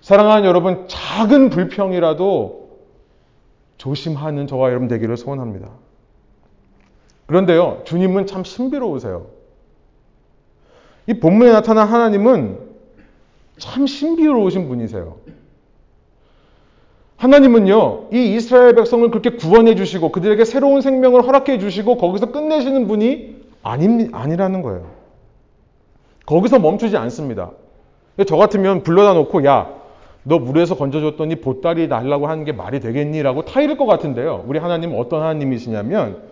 사랑하는 0.02 0.44
여러분, 0.44 0.86
작은 0.88 1.50
불평이라도 1.50 2.70
조심하는 3.78 4.46
저와 4.46 4.70
여러분 4.70 4.88
되기를 4.88 5.16
소원합니다. 5.16 5.70
그런데요, 7.26 7.82
주님은 7.84 8.26
참 8.26 8.44
신비로우세요. 8.44 9.26
이 11.06 11.14
본문에 11.14 11.50
나타난 11.52 11.88
하나님은 11.88 12.58
참 13.58 13.86
신비로우신 13.86 14.68
분이세요. 14.68 15.16
하나님은요, 17.16 18.08
이 18.12 18.34
이스라엘 18.34 18.74
백성을 18.74 19.08
그렇게 19.10 19.30
구원해 19.30 19.76
주시고 19.76 20.10
그들에게 20.12 20.44
새로운 20.44 20.80
생명을 20.80 21.26
허락해 21.26 21.58
주시고 21.58 21.96
거기서 21.96 22.32
끝내시는 22.32 22.88
분이 22.88 23.31
아니, 23.62 24.08
아니라는 24.12 24.62
거예요. 24.62 24.86
거기서 26.26 26.58
멈추지 26.58 26.96
않습니다. 26.96 27.50
저 28.26 28.36
같으면 28.36 28.82
불러다 28.82 29.14
놓고, 29.14 29.44
야, 29.44 29.70
너 30.24 30.38
물에서 30.38 30.76
건져줬더니 30.76 31.36
보따리 31.36 31.88
날라고 31.88 32.28
하는 32.28 32.44
게 32.44 32.52
말이 32.52 32.80
되겠니? 32.80 33.22
라고 33.22 33.44
타이를 33.44 33.76
것 33.76 33.86
같은데요. 33.86 34.44
우리 34.46 34.58
하나님은 34.58 34.98
어떤 34.98 35.22
하나님이시냐면, 35.22 36.22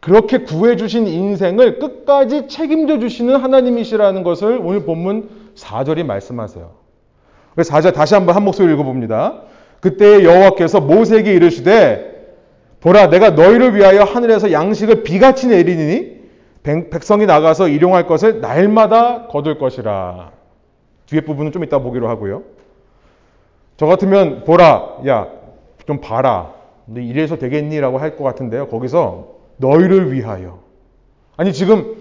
그렇게 0.00 0.38
구해주신 0.38 1.06
인생을 1.06 1.78
끝까지 1.78 2.48
책임져 2.48 2.98
주시는 2.98 3.36
하나님이시라는 3.36 4.22
것을 4.22 4.60
오늘 4.62 4.84
본문 4.84 5.30
4절이 5.54 6.04
말씀하세요. 6.04 6.70
4절 7.56 7.94
다시 7.94 8.14
한번 8.14 8.34
한 8.34 8.44
목소리 8.44 8.72
읽어봅니다. 8.74 9.42
그때 9.80 10.24
여호와께서 10.24 10.80
모세에게 10.80 11.32
이르시되 11.32 12.36
보라 12.80 13.08
내가 13.08 13.30
너희를 13.30 13.74
위하여 13.74 14.02
하늘에서 14.02 14.52
양식을 14.52 15.04
비같이 15.04 15.46
내리니 15.46 16.13
백성이 16.64 17.26
나가서 17.26 17.68
일용할 17.68 18.06
것을 18.06 18.40
날마다 18.40 19.26
거둘 19.28 19.58
것이라. 19.58 20.32
뒤에 21.06 21.20
부분은 21.20 21.52
좀 21.52 21.62
이따 21.62 21.78
보기로 21.78 22.08
하고요. 22.08 22.42
저 23.76 23.86
같으면 23.86 24.44
보라 24.44 24.96
야 25.06 25.28
좀 25.86 26.00
봐라. 26.00 26.52
근데 26.86 27.02
이래서 27.04 27.36
되겠니 27.36 27.78
라고 27.80 27.98
할 27.98 28.16
것 28.16 28.24
같은데요. 28.24 28.68
거기서 28.68 29.28
너희를 29.58 30.12
위하여. 30.12 30.60
아니, 31.36 31.52
지금 31.52 31.96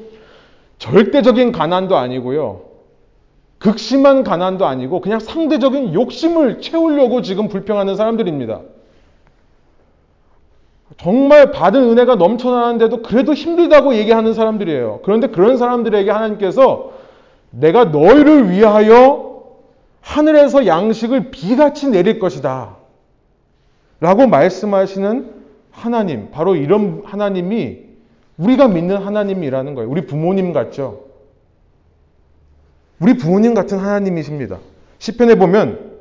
절대적인 0.77 1.51
가난도 1.51 1.95
아니고요. 1.95 2.61
극심한 3.59 4.23
가난도 4.23 4.65
아니고 4.65 4.99
그냥 4.99 5.19
상대적인 5.19 5.93
욕심을 5.93 6.59
채우려고 6.61 7.21
지금 7.21 7.47
불평하는 7.47 7.95
사람들입니다. 7.95 8.61
정말 10.97 11.51
받은 11.51 11.81
은혜가 11.81 12.15
넘쳐나는데도 12.15 13.01
그래도 13.01 13.33
힘들다고 13.33 13.95
얘기하는 13.95 14.33
사람들이에요. 14.33 14.99
그런데 15.03 15.27
그런 15.27 15.57
사람들에게 15.57 16.09
하나님께서 16.09 16.91
내가 17.51 17.85
너희를 17.85 18.51
위하여 18.51 19.43
하늘에서 20.01 20.65
양식을 20.65 21.31
비같이 21.31 21.89
내릴 21.89 22.19
것이다. 22.19 22.77
라고 23.99 24.27
말씀하시는 24.27 25.31
하나님, 25.71 26.29
바로 26.31 26.55
이런 26.55 27.01
하나님이 27.05 27.79
우리가 28.37 28.67
믿는 28.67 28.97
하나님이라는 28.97 29.75
거예요. 29.75 29.89
우리 29.89 30.05
부모님 30.05 30.53
같죠? 30.53 31.05
우리 32.99 33.15
부모님 33.15 33.53
같은 33.53 33.77
하나님이십니다. 33.79 34.59
시편에 34.99 35.35
보면 35.35 35.92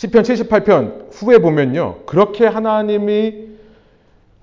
시편 0.00 0.22
78편 0.22 1.12
후에 1.12 1.40
보면요. 1.40 1.96
그렇게 2.06 2.46
하나님이 2.46 3.34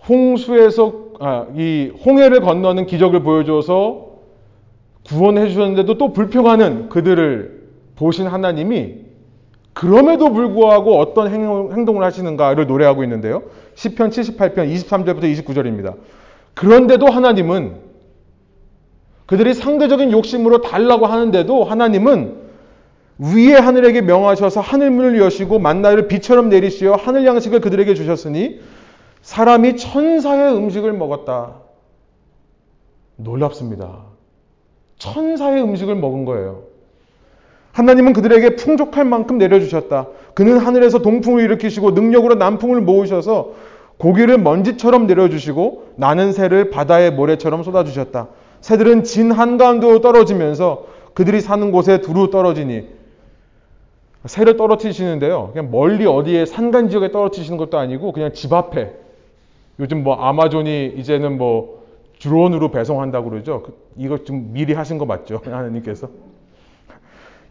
홍수에서 0.07 1.07
아, 1.19 1.47
이 1.55 1.91
홍해를 2.05 2.41
건너는 2.41 2.85
기적을 2.85 3.23
보여줘서 3.23 4.05
구원해 5.03 5.47
주셨는데도 5.47 5.97
또 5.97 6.13
불평하는 6.13 6.89
그들을 6.89 7.69
보신 7.95 8.27
하나님이 8.27 8.97
그럼에도 9.73 10.31
불구하고 10.31 10.99
어떤 10.99 11.31
행동을 11.31 12.03
하시는가를 12.03 12.67
노래하고 12.67 13.03
있는데요. 13.05 13.41
10편 13.73 14.09
78편 14.09 14.71
23절부터 14.71 15.23
29절입니다. 15.23 15.95
그런데도 16.53 17.07
하나님은 17.07 17.77
그들이 19.25 19.55
상대적인 19.55 20.11
욕심으로 20.11 20.61
달라고 20.61 21.07
하는데도 21.07 21.63
하나님은 21.63 22.46
위에 23.19 23.53
하늘에게 23.53 24.01
명하셔서 24.01 24.61
하늘 24.61 24.91
문을 24.91 25.19
여시고 25.19 25.59
만나를 25.59 26.07
비처럼 26.07 26.49
내리시어 26.49 26.93
하늘 26.93 27.25
양식을 27.25 27.61
그들에게 27.61 27.93
주셨으니 27.95 28.59
사람이 29.21 29.77
천사의 29.77 30.55
음식을 30.55 30.93
먹었다. 30.93 31.55
놀랍습니다. 33.17 34.05
천사의 34.99 35.63
음식을 35.63 35.95
먹은 35.95 36.25
거예요. 36.25 36.63
하나님은 37.71 38.13
그들에게 38.13 38.55
풍족할 38.55 39.05
만큼 39.05 39.37
내려주셨다. 39.37 40.07
그는 40.33 40.57
하늘에서 40.57 40.99
동풍을 40.99 41.43
일으키시고 41.43 41.91
능력으로 41.91 42.35
남풍을 42.35 42.81
모으셔서 42.81 43.53
고기를 43.97 44.37
먼지처럼 44.37 45.07
내려주시고 45.07 45.93
나는 45.95 46.31
새를 46.31 46.69
바다의 46.69 47.11
모래처럼 47.13 47.63
쏟아주셨다. 47.63 48.27
새들은 48.61 49.03
진 49.03 49.31
한가운데로 49.31 50.01
떨어지면서 50.01 50.85
그들이 51.13 51.41
사는 51.41 51.71
곳에 51.71 52.01
두루 52.01 52.29
떨어지니 52.29 52.96
새를 54.25 54.57
떨어뜨리시는데요. 54.57 55.51
그냥 55.53 55.71
멀리 55.71 56.05
어디에 56.05 56.45
산간 56.45 56.89
지역에 56.89 57.11
떨어뜨리시는 57.11 57.57
것도 57.57 57.77
아니고 57.77 58.11
그냥 58.11 58.33
집 58.33 58.51
앞에 58.53 58.93
요즘 59.79 60.03
뭐 60.03 60.15
아마존이 60.15 60.93
이제는 60.97 61.37
뭐 61.37 61.85
드론으로 62.19 62.71
배송한다고 62.71 63.29
그러죠. 63.29 63.61
그 63.63 63.77
이거 63.95 64.23
좀 64.23 64.53
미리 64.53 64.73
하신 64.73 64.97
거 64.97 65.05
맞죠? 65.05 65.41
하나님께서. 65.45 66.09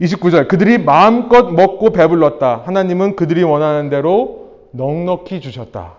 29절 0.01 0.49
그들이 0.49 0.77
마음껏 0.79 1.51
먹고 1.51 1.91
배불렀다. 1.91 2.63
하나님은 2.67 3.17
그들이 3.17 3.43
원하는 3.45 3.89
대로 3.89 4.51
넉넉히 4.73 5.41
주셨다. 5.41 5.95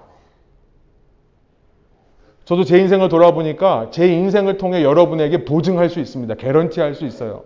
저도 2.46 2.64
제 2.64 2.78
인생을 2.78 3.10
돌아보니까 3.10 3.90
제 3.92 4.08
인생을 4.08 4.58
통해 4.58 4.84
여러분에게 4.84 5.46
보증할 5.46 5.90
수 5.90 6.00
있습니다. 6.00 6.36
개런티 6.36 6.80
할 6.80 6.94
수 6.94 7.06
있어요. 7.06 7.44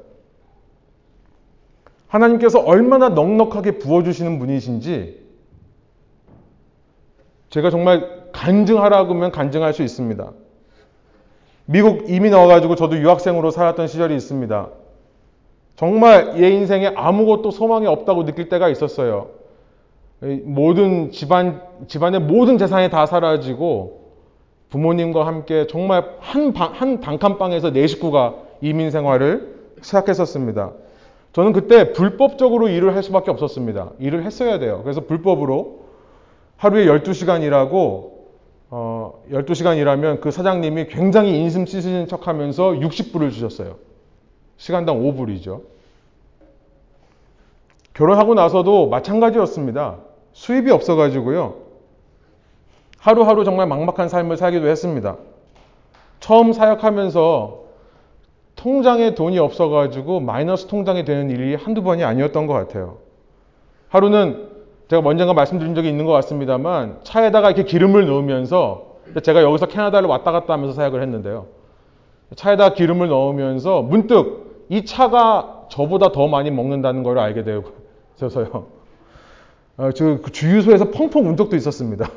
하나님께서 2.12 2.60
얼마나 2.60 3.10
넉넉하게 3.10 3.80
부어주시는 3.80 4.38
분이신지 4.38 5.22
제가 7.50 7.70
정말 7.70 8.28
간증하라고 8.34 9.14
하면 9.14 9.32
간증할 9.32 9.74
수 9.74 9.82
있습니다. 9.82 10.32
미국 11.66 12.10
이민 12.10 12.34
와가지고 12.34 12.76
저도 12.76 12.98
유학생으로 12.98 13.52
살았던 13.52 13.88
시절이 13.88 14.14
있습니다. 14.16 14.70
정말 15.78 16.42
얘 16.42 16.50
인생에 16.50 16.92
아무것도 16.96 17.52
소망이 17.52 17.88
없다고 17.88 18.26
느낄 18.26 18.50
때가 18.50 18.68
있었어요. 18.68 19.30
모든 20.44 21.12
집안, 21.12 21.62
집안의 21.88 22.22
모든 22.22 22.58
재산이 22.58 22.90
다 22.90 23.06
사라지고 23.06 24.02
부모님과 24.70 25.26
함께 25.26 25.66
정말 25.68 26.16
한, 26.20 26.54
방, 26.54 26.74
한 26.74 27.00
단칸방에서 27.00 27.72
네 27.72 27.88
식구가 27.88 28.36
이민 28.62 28.92
생활을 28.92 29.56
시작했었습니다. 29.82 30.72
저는 31.34 31.54
그때 31.54 31.94
불법적으로 31.94 32.68
일을 32.68 32.96
할 32.96 33.04
수밖에 33.04 33.32
없었습니다. 33.32 33.92
일을 34.00 34.24
했어야 34.24 34.60
돼요. 34.60 34.82
그래서 34.84 35.02
불법으로 35.02 35.86
하루에 36.58 36.86
12시간 36.86 37.42
일하고, 37.42 38.28
어, 38.70 39.24
12시간 39.32 39.78
일하면 39.78 40.20
그 40.20 40.30
사장님이 40.32 40.88
굉장히 40.88 41.40
인심 41.40 41.66
씻으신 41.66 42.08
척 42.08 42.28
하면서 42.28 42.72
60불을 42.72 43.32
주셨어요. 43.32 43.78
시간당 44.58 45.02
5불이죠. 45.02 45.62
결혼하고 47.94 48.34
나서도 48.34 48.88
마찬가지였습니다. 48.90 49.98
수입이 50.34 50.70
없어가지고요. 50.72 51.56
하루하루 53.00 53.44
정말 53.44 53.68
막막한 53.68 54.10
삶을 54.10 54.38
살기도 54.38 54.68
했습니다. 54.68 55.18
처음 56.20 56.54
사역하면서 56.54 57.61
통장에 58.62 59.16
돈이 59.16 59.40
없어가지고 59.40 60.20
마이너스 60.20 60.68
통장이 60.68 61.04
되는 61.04 61.32
일이 61.32 61.56
한두 61.56 61.82
번이 61.82 62.04
아니었던 62.04 62.46
것 62.46 62.54
같아요. 62.54 62.98
하루는 63.90 64.50
제가 64.88 65.02
먼저가 65.02 65.34
말씀드린 65.34 65.74
적이 65.74 65.90
있는 65.90 66.06
것 66.06 66.12
같습니다만 66.12 67.00
차에다가 67.02 67.50
이렇게 67.50 67.64
기름을 67.64 68.06
넣으면서 68.06 68.98
제가 69.24 69.42
여기서 69.42 69.66
캐나다를 69.66 70.08
왔다 70.08 70.32
갔다 70.32 70.54
하면서 70.54 70.74
사역을 70.74 71.02
했는데요. 71.02 71.48
차에다 72.36 72.74
기름을 72.74 73.08
넣으면서 73.08 73.82
문득 73.82 74.68
이 74.70 74.86
차가 74.86 75.66
저보다 75.72 76.12
더 76.12 76.28
많이 76.28 76.52
먹는다는 76.52 77.02
걸 77.02 77.18
알게 77.18 77.44
되어서요. 77.44 78.68
어, 79.78 79.92
저그 79.92 80.32
주유소에서 80.32 80.92
펑펑 80.92 81.28
운 81.28 81.36
적도 81.36 81.56
있었습니다. 81.56 82.08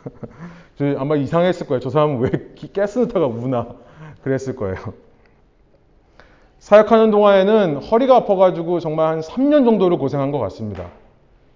아마 0.96 1.16
이상했을 1.16 1.66
거예요. 1.66 1.80
저 1.80 1.90
사람은 1.90 2.20
왜 2.20 2.30
가스누타가 2.74 3.26
우나 3.26 3.68
그랬을 4.22 4.56
거예요. 4.56 5.11
사역하는 6.62 7.10
동안에는 7.10 7.78
허리가 7.78 8.14
아파가지고 8.14 8.78
정말 8.78 9.08
한 9.08 9.20
3년 9.20 9.64
정도를 9.64 9.98
고생한 9.98 10.30
것 10.30 10.38
같습니다. 10.38 10.90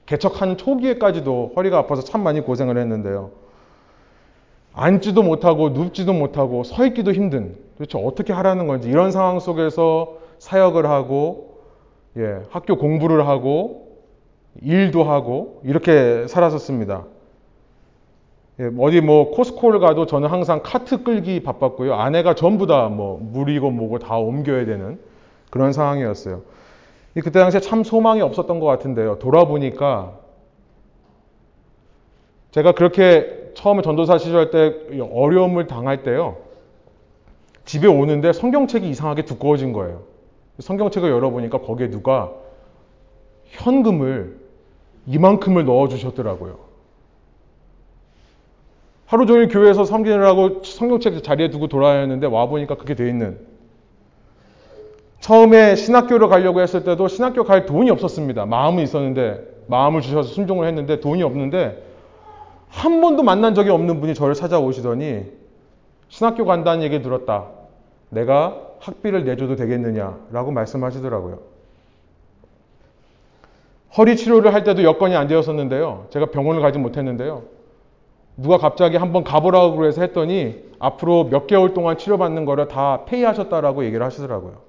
개척하는 0.05 0.57
초기에까지도 0.57 1.53
허리가 1.55 1.79
아파서 1.79 2.03
참 2.03 2.25
많이 2.25 2.41
고생을 2.41 2.77
했는데요. 2.77 3.31
앉지도 4.73 5.23
못하고 5.23 5.69
눕지도 5.69 6.13
못하고 6.13 6.65
서 6.65 6.85
있기도 6.87 7.13
힘든 7.13 7.57
도대체 7.79 8.05
어떻게 8.05 8.33
하라는 8.33 8.67
건지 8.67 8.89
이런 8.89 9.13
상황 9.13 9.39
속에서 9.39 10.19
사역을 10.41 10.87
하고 10.87 11.61
예, 12.17 12.41
학교 12.51 12.77
공부를 12.77 13.29
하고 13.29 14.01
일도 14.61 15.05
하고 15.05 15.61
이렇게 15.63 16.27
살았었습니다. 16.27 17.05
예, 18.59 18.71
어디 18.79 19.01
뭐 19.01 19.31
코스코를 19.31 19.81
가도 19.81 20.07
저는 20.07 20.29
항상 20.29 20.61
카트 20.63 21.03
끌기 21.03 21.43
바빴고요. 21.43 21.95
아내가 21.95 22.35
전부 22.35 22.67
다 22.67 22.89
뭐 22.89 23.19
물이고 23.21 23.71
뭐고 23.71 23.99
다 23.99 24.17
옮겨야 24.17 24.65
되는 24.65 24.99
그런 25.51 25.73
상황이었어요. 25.73 26.43
그때 27.15 27.41
당시에 27.41 27.61
참 27.61 27.83
소망이 27.83 28.21
없었던 28.21 28.61
것 28.61 28.67
같은데요. 28.67 29.19
돌아보니까 29.19 30.19
제가 32.51 32.73
그렇게 32.73 33.53
처음에 33.55 33.83
전도사 33.83 34.19
시절 34.19 34.51
때 34.51 34.75
어려움을 35.13 35.67
당할 35.67 36.03
때요. 36.03 36.37
집에 37.65 37.89
오는데 37.89 38.33
성경책이 38.33 38.89
이상하게 38.89 39.25
두꺼워진 39.25 39.73
거예요. 39.73 40.03
성경책을 40.59 41.11
열어보니까 41.11 41.61
거기에 41.61 41.91
누가 41.91 42.33
현금을 43.47 44.39
이만큼을 45.07 45.65
넣어주셨더라고요. 45.65 46.66
하루 49.07 49.27
종일 49.27 49.49
교회에서 49.49 49.85
섬기느라 49.85 50.29
하고 50.29 50.63
성경책 50.63 51.23
자리에 51.23 51.51
두고 51.51 51.69
돌아야 51.69 52.01
했는데 52.01 52.27
와보니까 52.27 52.77
그게 52.77 52.95
돼 52.95 53.09
있는. 53.09 53.39
처음에 55.21 55.77
신학교를 55.77 56.29
가려고 56.29 56.61
했을 56.61 56.85
때도 56.85 57.09
신학교 57.09 57.45
갈 57.45 57.67
돈이 57.67 57.91
없었습니다. 57.91 58.47
마음은 58.47 58.83
있었는데, 58.83 59.57
마음을 59.67 60.01
주셔서 60.01 60.29
순종을 60.29 60.67
했는데 60.69 61.01
돈이 61.01 61.23
없는데, 61.23 61.83
한 62.69 63.01
번도 63.01 63.23
만난 63.23 63.55
적이 63.55 63.71
없는 63.71 64.01
분이 64.01 64.15
저를 64.15 64.35
찾아오시더니, 64.35 65.25
신학교 66.09 66.45
간다는 66.45 66.85
얘기 66.85 67.03
들었다. 67.03 67.47
내가 68.11 68.61
학비를 68.79 69.25
내줘도 69.25 69.57
되겠느냐라고 69.57 70.53
말씀하시더라고요. 70.53 71.41
허리 73.97 74.17
치료를 74.17 74.53
할 74.53 74.63
때도 74.63 74.83
여건이 74.85 75.17
안 75.17 75.27
되었었는데요. 75.27 76.07
제가 76.11 76.27
병원을 76.27 76.61
가지 76.61 76.79
못했는데요. 76.79 77.56
누가 78.37 78.59
갑자기 78.59 78.97
한번 78.97 79.25
가보라고 79.25 79.77
그래서 79.77 80.03
했더니 80.03 80.63
앞으로 80.79 81.25
몇 81.25 81.47
개월 81.47 81.73
동안 81.73 81.97
치료받는 81.97 82.45
거를 82.45 82.69
다 82.69 83.05
페이하셨다라고 83.07 83.85
얘기를 83.85 84.05
하시더라고요. 84.05 84.67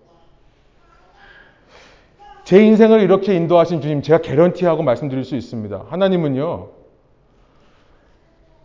제 2.45 2.65
인생을 2.65 3.01
이렇게 3.01 3.35
인도하신 3.35 3.81
주님, 3.81 4.01
제가 4.01 4.21
개런티하고 4.21 4.81
말씀드릴 4.83 5.25
수 5.25 5.35
있습니다. 5.35 5.83
하나님은요, 5.89 6.69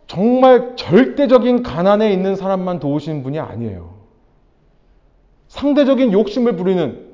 정말 0.07 0.77
절대적인 0.77 1.63
가난에 1.63 2.13
있는 2.13 2.37
사람만 2.37 2.79
도우시는 2.79 3.23
분이 3.23 3.39
아니에요. 3.39 3.95
상대적인 5.49 6.13
욕심을 6.13 6.55
부리는, 6.55 7.09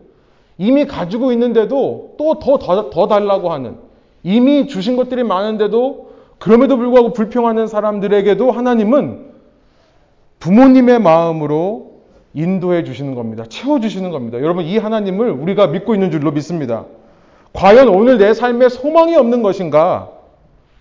이미 0.60 0.86
가지고 0.86 1.32
있는데도 1.32 2.14
또 2.20 2.38
더, 2.38 2.60
더, 2.60 2.92
더 2.92 3.08
달라고 3.08 3.52
하는, 3.52 3.78
이미 4.22 4.68
주신 4.68 4.96
것들이 4.96 5.24
많은데도 5.24 6.09
그럼에도 6.40 6.78
불구하고 6.78 7.14
불평하는 7.14 7.68
사람들에게도 7.68 8.52
하나님은 8.52 9.30
부모님의 10.40 11.00
마음으로 11.00 12.00
인도해 12.34 12.84
주시는 12.84 13.16
겁니다. 13.16 13.44
채워 13.50 13.80
주시는 13.80 14.12
겁니다. 14.12 14.40
여러분, 14.40 14.64
이 14.64 14.78
하나님을 14.78 15.32
우리가 15.32 15.68
믿고 15.68 15.94
있는 15.94 16.12
줄로 16.12 16.32
믿습니다. 16.32 16.86
과연 17.54 17.90
오늘 17.90 18.18
내 18.18 18.34
삶에 18.34 18.70
소망이 18.70 19.16
없는 19.16 19.42
것인가? 19.42 20.12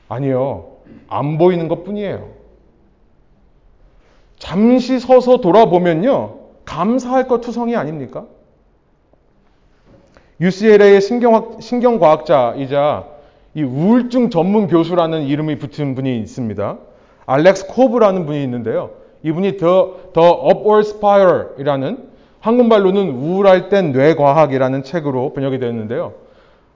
아니요. 0.08 0.76
안 1.08 1.38
보이는 1.38 1.68
것 1.68 1.84
뿐이에요. 1.84 2.28
잠시 4.38 5.00
서서 5.00 5.38
돌아보면요. 5.38 6.38
감사할 6.64 7.26
것 7.26 7.40
투성이 7.40 7.74
아닙니까? 7.76 8.26
UCLA의 10.40 11.00
신경학, 11.00 11.60
신경과학자이자 11.60 13.17
이 13.54 13.62
우울증 13.62 14.30
전문 14.30 14.68
교수라는 14.68 15.22
이름이 15.22 15.58
붙은 15.58 15.94
분이 15.94 16.18
있습니다. 16.20 16.78
알렉스 17.26 17.66
코브라는 17.68 18.26
분이 18.26 18.42
있는데요. 18.44 18.90
이분이 19.22 19.56
The, 19.56 19.84
The 20.14 20.30
Upward 20.50 20.88
Spiral이라는 20.88 22.08
한국말로는 22.40 23.10
우울할 23.10 23.68
땐 23.68 23.92
뇌과학이라는 23.92 24.82
책으로 24.84 25.32
번역이 25.32 25.58
되었는데요. 25.58 26.12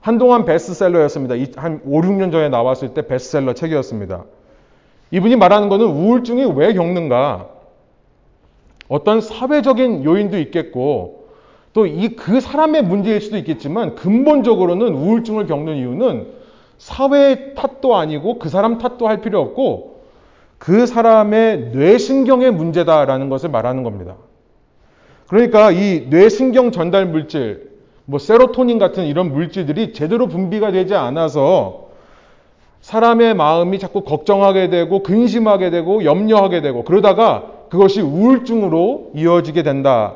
한동안 0.01 0.43
베스트셀러였습니다. 0.45 1.35
한 1.55 1.79
5, 1.85 2.01
6년 2.01 2.31
전에 2.31 2.49
나왔을 2.49 2.93
때 2.93 3.07
베스트셀러 3.07 3.53
책이었습니다. 3.53 4.25
이분이 5.11 5.37
말하는 5.37 5.69
것은 5.69 5.85
우울증이 5.85 6.51
왜 6.55 6.73
겪는가? 6.73 7.47
어떤 8.89 9.21
사회적인 9.21 10.03
요인도 10.03 10.37
있겠고 10.39 11.23
또 11.73 11.87
이 11.87 12.09
그 12.15 12.39
사람의 12.41 12.83
문제일 12.83 13.21
수도 13.21 13.37
있겠지만 13.37 13.95
근본적으로는 13.95 14.93
우울증을 14.93 15.47
겪는 15.47 15.77
이유는 15.77 16.27
사회의 16.83 17.55
탓도 17.55 17.95
아니고 17.95 18.39
그 18.39 18.49
사람 18.49 18.77
탓도 18.77 19.07
할 19.07 19.21
필요 19.21 19.39
없고 19.39 20.01
그 20.57 20.85
사람의 20.85 21.69
뇌신경의 21.71 22.51
문제다라는 22.51 23.29
것을 23.29 23.49
말하는 23.49 23.83
겁니다. 23.83 24.15
그러니까 25.27 25.71
이 25.71 26.07
뇌신경 26.09 26.71
전달 26.73 27.05
물질, 27.05 27.71
뭐 28.03 28.19
세로토닌 28.19 28.79
같은 28.79 29.05
이런 29.05 29.31
물질들이 29.31 29.93
제대로 29.93 30.27
분비가 30.27 30.73
되지 30.73 30.93
않아서 30.93 31.87
사람의 32.81 33.33
마음이 33.33 33.79
자꾸 33.79 34.01
걱정하게 34.01 34.69
되고 34.69 35.03
근심하게 35.03 35.69
되고 35.69 36.03
염려하게 36.03 36.59
되고 36.59 36.83
그러다가 36.83 37.45
그것이 37.69 38.01
우울증으로 38.01 39.11
이어지게 39.15 39.63
된다. 39.63 40.15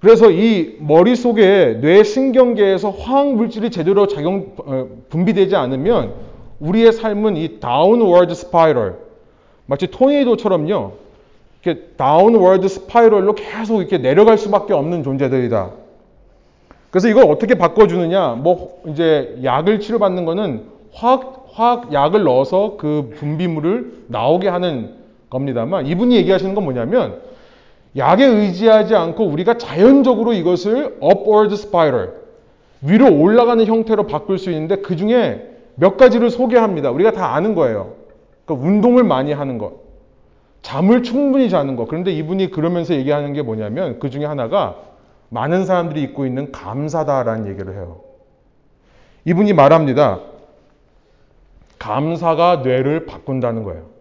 그래서 0.00 0.30
이 0.30 0.76
머릿속에 0.78 1.78
뇌신경계에서 1.80 2.90
화학 2.90 3.34
물질이 3.34 3.70
제대로 3.70 4.06
작용 4.06 4.52
어, 4.58 4.86
분비되지 5.08 5.56
않으면 5.56 6.14
우리의 6.60 6.92
삶은 6.92 7.36
이 7.36 7.60
downward 7.60 8.34
spiral 8.34 8.96
마치 9.66 9.88
토네이도처럼요. 9.88 10.92
이렇게 11.62 11.80
downward 11.96 12.68
spiral로 12.68 13.34
계속 13.34 13.80
이렇게 13.80 13.98
내려갈 13.98 14.38
수밖에 14.38 14.72
없는 14.72 15.02
존재들이다. 15.02 15.70
그래서 16.90 17.08
이걸 17.08 17.24
어떻게 17.24 17.54
바꿔주느냐? 17.56 18.36
뭐 18.36 18.80
이제 18.86 19.38
약을 19.42 19.80
치료받는 19.80 20.24
거는 20.24 20.62
화학 20.92 21.46
화학 21.52 21.92
약을 21.92 22.22
넣어서 22.22 22.76
그 22.78 23.12
분비물을 23.16 24.04
나오게 24.06 24.48
하는 24.48 24.94
겁니다만 25.28 25.86
이분이 25.86 26.16
얘기하시는 26.16 26.54
건 26.54 26.64
뭐냐면 26.64 27.20
약에 27.96 28.24
의지하지 28.24 28.94
않고 28.94 29.24
우리가 29.24 29.58
자연적으로 29.58 30.32
이것을 30.32 30.98
upward 31.02 31.54
spiral, 31.54 32.10
위로 32.82 33.12
올라가는 33.12 33.64
형태로 33.64 34.06
바꿀 34.06 34.38
수 34.38 34.50
있는데 34.50 34.76
그 34.76 34.96
중에 34.96 35.56
몇 35.74 35.96
가지를 35.96 36.30
소개합니다. 36.30 36.90
우리가 36.90 37.12
다 37.12 37.34
아는 37.34 37.54
거예요. 37.54 37.94
그러니까 38.44 38.68
운동을 38.68 39.04
많이 39.04 39.32
하는 39.32 39.58
것, 39.58 39.74
잠을 40.62 41.02
충분히 41.02 41.50
자는 41.50 41.76
것. 41.76 41.86
그런데 41.88 42.12
이분이 42.12 42.50
그러면서 42.50 42.94
얘기하는 42.94 43.32
게 43.32 43.42
뭐냐면 43.42 43.98
그 43.98 44.10
중에 44.10 44.24
하나가 44.24 44.76
많은 45.30 45.66
사람들이 45.66 46.02
잊고 46.02 46.26
있는 46.26 46.52
감사다라는 46.52 47.48
얘기를 47.48 47.74
해요. 47.74 48.00
이분이 49.24 49.52
말합니다. 49.52 50.20
감사가 51.78 52.56
뇌를 52.64 53.06
바꾼다는 53.06 53.62
거예요. 53.64 53.97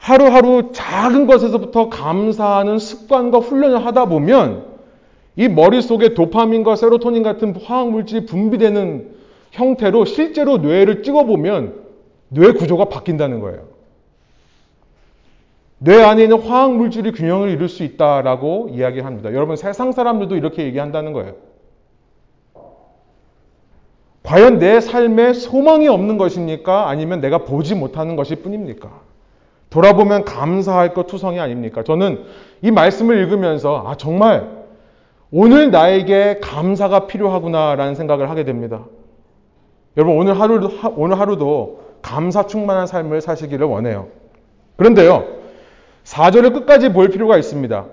하루하루 0.00 0.70
작은 0.72 1.26
것에서부터 1.26 1.90
감사하는 1.90 2.78
습관과 2.78 3.38
훈련을 3.38 3.84
하다 3.84 4.06
보면 4.06 4.64
이 5.36 5.46
머릿속에 5.46 6.14
도파민과 6.14 6.74
세로토닌 6.74 7.22
같은 7.22 7.54
화학물질이 7.54 8.26
분비되는 8.26 9.10
형태로 9.52 10.06
실제로 10.06 10.56
뇌를 10.58 11.02
찍어보면 11.02 11.74
뇌 12.28 12.52
구조가 12.52 12.86
바뀐다는 12.86 13.40
거예요. 13.40 13.68
뇌 15.78 16.02
안에 16.02 16.24
있는 16.24 16.40
화학물질이 16.40 17.12
균형을 17.12 17.50
이룰 17.50 17.68
수 17.68 17.84
있다라고 17.84 18.70
이야기합니다. 18.72 19.32
여러분 19.34 19.56
세상 19.56 19.92
사람들도 19.92 20.34
이렇게 20.36 20.64
얘기한다는 20.64 21.12
거예요. 21.12 21.34
과연 24.22 24.58
내 24.58 24.80
삶에 24.80 25.34
소망이 25.34 25.88
없는 25.88 26.16
것입니까? 26.16 26.88
아니면 26.88 27.20
내가 27.20 27.38
보지 27.44 27.74
못하는 27.74 28.16
것일 28.16 28.42
뿐입니까? 28.42 29.09
돌아보면 29.70 30.24
감사할 30.24 30.94
것 30.94 31.06
투성이 31.06 31.40
아닙니까? 31.40 31.82
저는 31.84 32.24
이 32.62 32.70
말씀을 32.70 33.16
읽으면서 33.18 33.84
아 33.86 33.94
정말 33.96 34.48
오늘 35.30 35.70
나에게 35.70 36.40
감사가 36.42 37.06
필요하구나라는 37.06 37.94
생각을 37.94 38.28
하게 38.28 38.44
됩니다. 38.44 38.84
여러분 39.96 40.16
오늘 40.16 40.38
하루도 40.38 40.70
오늘 40.96 41.18
하루도 41.18 41.80
감사 42.02 42.46
충만한 42.46 42.86
삶을 42.86 43.20
사시기를 43.20 43.66
원해요. 43.66 44.08
그런데요. 44.76 45.24
4절을 46.04 46.52
끝까지 46.52 46.92
볼 46.92 47.08
필요가 47.08 47.36
있습니다. 47.36 47.86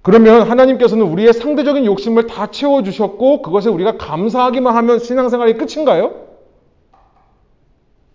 그러면 0.00 0.48
하나님께서는 0.48 1.04
우리의 1.04 1.32
상대적인 1.32 1.84
욕심을 1.84 2.28
다 2.28 2.46
채워 2.46 2.82
주셨고 2.84 3.42
그것에 3.42 3.68
우리가 3.68 3.96
감사하기만 3.96 4.74
하면 4.76 5.00
신앙생활이 5.00 5.54
끝인가요? 5.54 6.25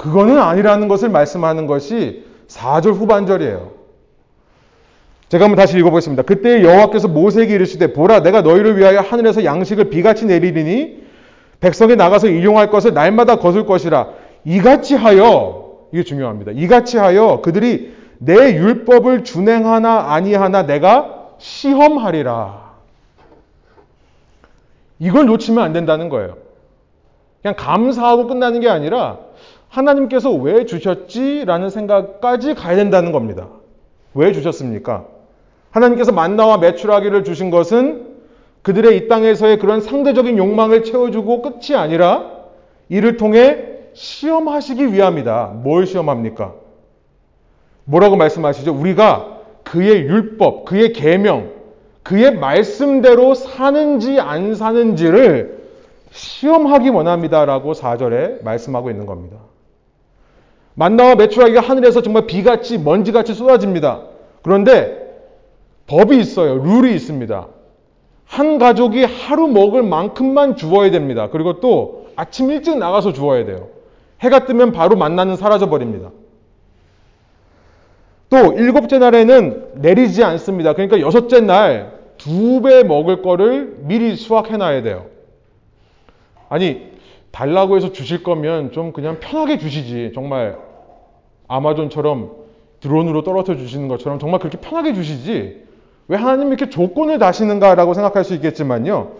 그거는 0.01 0.39
아니라는 0.39 0.87
것을 0.87 1.09
말씀하는 1.09 1.67
것이 1.67 2.25
4절 2.47 2.95
후반절이에요. 2.95 3.69
제가 5.29 5.45
한번 5.45 5.57
다시 5.57 5.77
읽어보겠습니다. 5.77 6.23
그때 6.23 6.63
여호와께서 6.63 7.07
모세에게 7.07 7.53
이르시되 7.53 7.93
보라 7.93 8.21
내가 8.23 8.41
너희를 8.41 8.79
위하여 8.79 8.99
하늘에서 8.99 9.45
양식을 9.45 9.91
비같이 9.91 10.25
내리리니 10.25 11.03
백성이 11.59 11.95
나가서 11.95 12.29
일용할 12.29 12.71
것을 12.71 12.95
날마다 12.95 13.35
거둘 13.35 13.67
것이라 13.67 14.07
이같이 14.43 14.95
하여 14.95 15.77
이게 15.93 16.01
중요합니다. 16.01 16.53
이같이 16.55 16.97
하여 16.97 17.41
그들이 17.43 17.93
내 18.17 18.55
율법을 18.55 19.23
준행하나 19.23 20.13
아니하나 20.13 20.63
내가 20.63 21.27
시험하리라. 21.37 22.71
이걸 24.97 25.27
놓치면 25.27 25.63
안 25.63 25.73
된다는 25.73 26.09
거예요. 26.09 26.37
그냥 27.43 27.55
감사하고 27.55 28.25
끝나는 28.25 28.61
게 28.61 28.67
아니라 28.67 29.30
하나님께서 29.71 30.31
왜 30.31 30.65
주셨지라는 30.65 31.69
생각까지 31.69 32.53
가야 32.55 32.75
된다는 32.75 33.11
겁니다. 33.11 33.47
왜 34.13 34.33
주셨습니까? 34.33 35.05
하나님께서 35.71 36.11
만나와 36.11 36.57
매출하기를 36.57 37.23
주신 37.23 37.49
것은 37.49 38.11
그들의 38.61 38.97
이 38.97 39.07
땅에서의 39.07 39.59
그런 39.59 39.79
상대적인 39.79 40.37
욕망을 40.37 40.83
채워주고 40.83 41.41
끝이 41.41 41.75
아니라 41.75 42.29
이를 42.89 43.15
통해 43.15 43.65
시험하시기 43.93 44.93
위함이다. 44.93 45.53
뭘 45.63 45.87
시험합니까? 45.87 46.53
뭐라고 47.85 48.17
말씀하시죠? 48.17 48.73
우리가 48.73 49.39
그의 49.63 50.01
율법, 50.01 50.65
그의 50.65 50.91
계명, 50.91 51.51
그의 52.03 52.35
말씀대로 52.35 53.35
사는지 53.35 54.19
안 54.19 54.53
사는지를 54.53 55.61
시험하기 56.11 56.89
원합니다라고 56.89 57.71
4절에 57.71 58.43
말씀하고 58.43 58.89
있는 58.89 59.05
겁니다. 59.05 59.37
만나와 60.81 61.13
메추라기가 61.13 61.61
하늘에서 61.61 62.01
정말 62.01 62.25
비같이 62.25 62.79
먼지같이 62.79 63.35
쏟아집니다. 63.35 64.01
그런데 64.41 64.97
법이 65.85 66.17
있어요. 66.17 66.55
룰이 66.55 66.95
있습니다. 66.95 67.47
한 68.25 68.57
가족이 68.57 69.03
하루 69.03 69.47
먹을 69.47 69.83
만큼만 69.83 70.55
주어야 70.55 70.89
됩니다. 70.89 71.29
그리고 71.31 71.59
또 71.59 72.07
아침 72.15 72.49
일찍 72.49 72.79
나가서 72.79 73.13
주어야 73.13 73.45
돼요. 73.45 73.67
해가 74.21 74.45
뜨면 74.45 74.71
바로 74.71 74.95
만나는 74.95 75.35
사라져 75.35 75.69
버립니다. 75.69 76.09
또 78.31 78.53
일곱째 78.53 78.97
날에는 78.97 79.73
내리지 79.75 80.23
않습니다. 80.23 80.73
그러니까 80.73 80.99
여섯째 80.99 81.41
날 81.41 82.01
두 82.17 82.61
배 82.61 82.83
먹을 82.83 83.21
거를 83.21 83.77
미리 83.81 84.15
수확해 84.15 84.57
놔야 84.57 84.81
돼요. 84.81 85.05
아니 86.49 86.89
달라고 87.31 87.75
해서 87.75 87.91
주실 87.91 88.23
거면 88.23 88.71
좀 88.71 88.93
그냥 88.93 89.19
편하게 89.19 89.57
주시지. 89.59 90.11
정말 90.15 90.57
아마존처럼 91.51 92.31
드론으로 92.79 93.23
떨어져 93.23 93.57
주시는 93.57 93.89
것처럼 93.89 94.19
정말 94.19 94.39
그렇게 94.39 94.57
편하게 94.57 94.93
주시지. 94.93 95.63
왜 96.07 96.17
하나님 96.17 96.47
이렇게 96.47 96.69
조건을 96.69 97.19
다시는가라고 97.19 97.93
생각할 97.93 98.23
수 98.23 98.33
있겠지만요. 98.35 99.11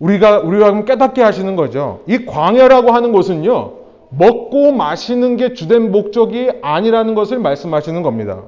우리가 0.00 0.40
우리가 0.40 0.84
깨닫게 0.84 1.22
하시는 1.22 1.54
거죠. 1.56 2.02
이 2.06 2.26
광야라고 2.26 2.90
하는 2.90 3.12
곳은요. 3.12 3.72
먹고 4.10 4.72
마시는 4.72 5.36
게 5.36 5.54
주된 5.54 5.92
목적이 5.92 6.50
아니라는 6.60 7.14
것을 7.14 7.38
말씀하시는 7.38 8.02
겁니다. 8.02 8.42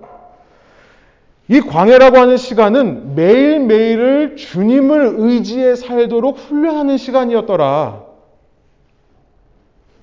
이 1.49 1.61
광야라고 1.61 2.19
하는 2.19 2.37
시간은 2.37 3.15
매일매일을 3.15 4.37
주님을 4.37 5.15
의지해 5.19 5.77
살도록 5.77 6.39
훈련하는 6.39 6.97
시간이었더라. 6.97 8.03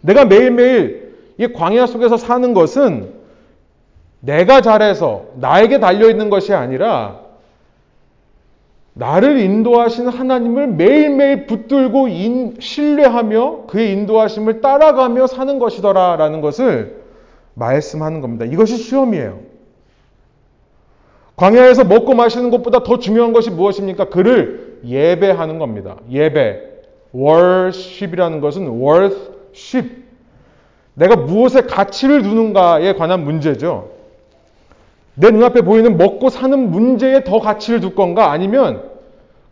내가 0.03 0.25
매일매일 0.25 1.02
이 1.43 1.53
광야 1.53 1.85
속에서 1.85 2.17
사는 2.17 2.53
것은 2.53 3.13
내가 4.21 4.61
잘해서 4.61 5.25
나에게 5.35 5.79
달려있는 5.79 6.29
것이 6.29 6.53
아니라 6.53 7.19
나를 8.93 9.39
인도하신 9.39 10.07
하나님을 10.07 10.67
매일매일 10.67 11.47
붙들고 11.47 12.07
인, 12.07 12.55
신뢰하며 12.59 13.65
그의 13.67 13.91
인도하심을 13.91 14.61
따라가며 14.61 15.27
사는 15.27 15.59
것이더라 15.59 16.15
라는 16.15 16.41
것을 16.41 17.01
말씀하는 17.55 18.21
겁니다. 18.21 18.45
이것이 18.45 18.77
시험이에요. 18.77 19.39
광야에서 21.35 21.83
먹고 21.83 22.13
마시는 22.13 22.51
것보다 22.51 22.83
더 22.83 22.99
중요한 22.99 23.33
것이 23.33 23.49
무엇입니까? 23.49 24.09
그를 24.09 24.79
예배하는 24.85 25.57
겁니다. 25.57 25.97
예배. 26.09 26.61
worship이라는 27.15 28.39
것은 28.39 28.67
worship. 28.79 30.02
내가 30.95 31.15
무엇에 31.15 31.61
가치를 31.61 32.21
두는가에 32.23 32.93
관한 32.93 33.23
문제죠. 33.23 33.89
내 35.15 35.29
눈앞에 35.31 35.61
보이는 35.61 35.97
먹고 35.97 36.29
사는 36.29 36.71
문제에 36.71 37.23
더 37.23 37.39
가치를 37.39 37.79
둘 37.79 37.95
건가? 37.95 38.31
아니면 38.31 38.83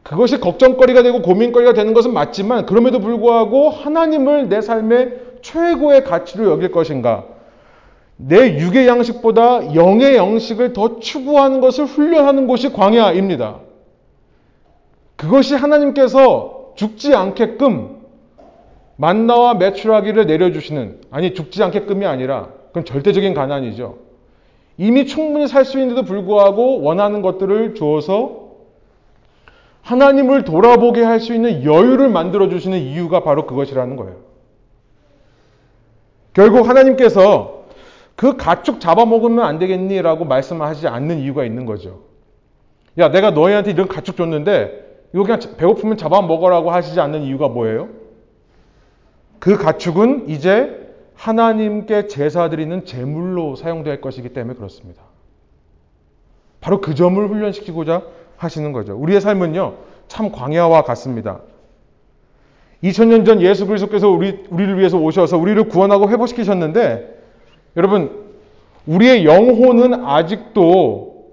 그것이 0.04 0.40
걱정거리가 0.40 1.04
되고 1.04 1.22
고민거리가 1.22 1.74
되는 1.74 1.94
것은 1.94 2.14
맞지만 2.14 2.66
그럼에도 2.66 3.00
불구하고 3.00 3.70
하나님을 3.70 4.50
내 4.50 4.62
삶의 4.62 5.20
최고의 5.42 6.04
가치로 6.04 6.50
여길 6.52 6.72
것인가? 6.72 7.26
내 8.18 8.60
육의 8.60 8.88
양식보다 8.88 9.74
영의 9.74 10.16
양식을 10.16 10.74
더 10.74 11.00
추구하는 11.00 11.60
것을 11.60 11.86
훈련하는 11.86 12.48
곳이 12.48 12.72
광야입니다. 12.72 13.60
그것이 15.16 15.56
하나님께서 15.56 16.74
죽지 16.76 17.16
않게끔 17.16 17.91
만나와 19.02 19.56
매출하기를 19.56 20.28
내려주시는, 20.28 21.02
아니, 21.10 21.34
죽지 21.34 21.64
않게끔이 21.64 22.06
아니라, 22.06 22.50
그건 22.68 22.86
절대적인 22.86 23.34
가난이죠. 23.34 23.98
이미 24.78 25.08
충분히 25.08 25.48
살 25.48 25.66
수 25.66 25.80
있는데도 25.80 26.06
불구하고 26.06 26.82
원하는 26.82 27.24
것들을 27.24 27.74
주어서 27.74 28.52
하나님을 29.82 30.44
돌아보게 30.44 31.02
할 31.02 31.20
수 31.20 31.34
있는 31.34 31.64
여유를 31.64 32.10
만들어 32.10 32.48
주시는 32.48 32.78
이유가 32.78 33.24
바로 33.24 33.48
그것이라는 33.48 33.96
거예요. 33.96 34.18
결국 36.34 36.70
하나님께서 36.70 37.66
그 38.16 38.38
가축 38.38 38.80
잡아먹으면 38.80 39.44
안 39.44 39.58
되겠니라고 39.58 40.26
말씀하지 40.26 40.88
않는 40.88 41.20
이유가 41.20 41.44
있는 41.44 41.66
거죠. 41.66 42.02
야, 43.00 43.10
내가 43.10 43.32
너희한테 43.32 43.72
이런 43.72 43.88
가축 43.88 44.16
줬는데 44.16 45.08
이거 45.14 45.24
그냥 45.24 45.40
배고프면 45.58 45.98
잡아먹으라고 45.98 46.70
하시지 46.70 47.00
않는 47.00 47.24
이유가 47.24 47.48
뭐예요? 47.48 48.01
그 49.42 49.58
가축은 49.58 50.30
이제 50.30 50.94
하나님께 51.16 52.06
제사 52.06 52.48
드리는 52.52 52.86
제물로 52.86 53.56
사용될 53.56 54.00
것이기 54.00 54.30
때문에 54.30 54.56
그렇습니다. 54.56 55.02
바로 56.62 56.80
그 56.80 56.94
점을 56.94 57.28
훈련시키고자 57.28 58.04
하시는 58.38 58.72
거죠. 58.72 58.96
우리의 58.96 59.20
삶은요, 59.20 59.78
참 60.08 60.32
광야와 60.32 60.84
같습니다. 60.84 61.40
2000년 62.84 63.26
전 63.26 63.42
예수 63.42 63.66
그리스도께서 63.66 64.10
우리, 64.10 64.44
우리를 64.52 64.78
위해서 64.78 65.00
오셔서 65.00 65.40
우리를 65.40 65.70
구원하고 65.70 66.08
회복시키셨는데, 66.12 67.20
여러분, 67.78 68.28
우리의 68.86 69.26
영혼은 69.26 70.06
아직도, 70.06 71.32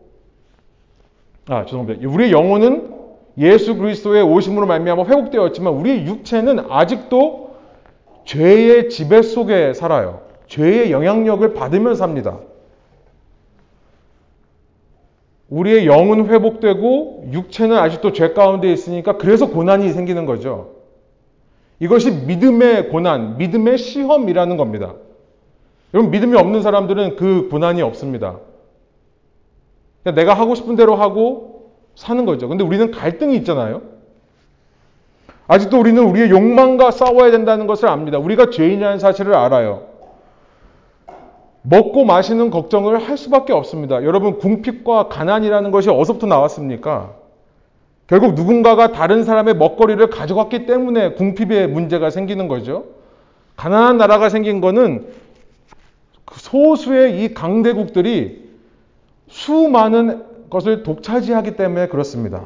아, 1.46 1.66
죄송합니다. 1.66 2.08
우리의 2.08 2.32
영혼은 2.32 2.94
예수 3.36 3.76
그리스도의 3.76 4.22
오심으로 4.22 4.66
말미암아 4.66 5.04
회복되었지만, 5.04 5.74
우리의 5.74 6.06
육체는 6.06 6.70
아직도 6.70 7.47
죄의 8.28 8.90
지배 8.90 9.22
속에 9.22 9.72
살아요. 9.72 10.20
죄의 10.48 10.92
영향력을 10.92 11.54
받으며 11.54 11.94
삽니다. 11.94 12.38
우리의 15.48 15.86
영은 15.86 16.26
회복되고 16.26 17.30
육체는 17.32 17.78
아직도 17.78 18.12
죄 18.12 18.34
가운데 18.34 18.70
있으니까 18.70 19.16
그래서 19.16 19.48
고난이 19.48 19.90
생기는 19.94 20.26
거죠. 20.26 20.74
이것이 21.80 22.10
믿음의 22.10 22.90
고난, 22.90 23.38
믿음의 23.38 23.78
시험이라는 23.78 24.58
겁니다. 24.58 24.94
여러분, 25.94 26.10
믿음이 26.10 26.36
없는 26.36 26.60
사람들은 26.60 27.16
그 27.16 27.48
고난이 27.48 27.80
없습니다. 27.80 28.40
내가 30.04 30.34
하고 30.34 30.54
싶은 30.54 30.76
대로 30.76 30.96
하고 30.96 31.72
사는 31.94 32.26
거죠. 32.26 32.46
근데 32.46 32.62
우리는 32.62 32.90
갈등이 32.90 33.34
있잖아요. 33.36 33.97
아직도 35.48 35.80
우리는 35.80 36.02
우리의 36.02 36.30
욕망과 36.30 36.90
싸워야 36.90 37.30
된다는 37.30 37.66
것을 37.66 37.88
압니다. 37.88 38.18
우리가 38.18 38.50
죄인이라는 38.50 38.98
사실을 38.98 39.34
알아요. 39.34 39.88
먹고 41.62 42.04
마시는 42.04 42.50
걱정을 42.50 42.98
할 43.08 43.16
수밖에 43.16 43.52
없습니다. 43.52 44.04
여러분, 44.04 44.38
궁핍과 44.38 45.08
가난이라는 45.08 45.70
것이 45.70 45.90
어디서부터 45.90 46.26
나왔습니까? 46.26 47.14
결국 48.06 48.34
누군가가 48.34 48.92
다른 48.92 49.24
사람의 49.24 49.56
먹거리를 49.56 50.08
가져갔기 50.08 50.66
때문에 50.66 51.12
궁핍의 51.12 51.68
문제가 51.68 52.10
생기는 52.10 52.46
거죠. 52.48 52.84
가난한 53.56 53.98
나라가 53.98 54.28
생긴 54.28 54.60
거는 54.60 55.08
그 56.24 56.40
소수의 56.40 57.22
이 57.22 57.34
강대국들이 57.34 58.48
수많은 59.28 60.24
것을 60.50 60.82
독차지하기 60.82 61.56
때문에 61.56 61.88
그렇습니다. 61.88 62.44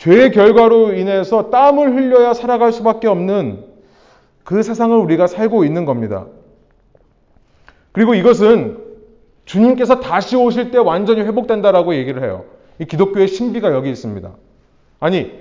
죄의 0.00 0.32
결과로 0.32 0.94
인해서 0.94 1.50
땀을 1.50 1.94
흘려야 1.94 2.32
살아갈 2.32 2.72
수밖에 2.72 3.06
없는 3.06 3.64
그 4.44 4.62
세상을 4.62 4.96
우리가 4.96 5.26
살고 5.26 5.64
있는 5.64 5.84
겁니다. 5.84 6.26
그리고 7.92 8.14
이것은 8.14 8.78
주님께서 9.44 10.00
다시 10.00 10.36
오실 10.36 10.70
때 10.70 10.78
완전히 10.78 11.20
회복된다라고 11.20 11.94
얘기를 11.94 12.22
해요. 12.22 12.44
이 12.78 12.86
기독교의 12.86 13.28
신비가 13.28 13.72
여기 13.72 13.90
있습니다. 13.90 14.30
아니, 15.00 15.32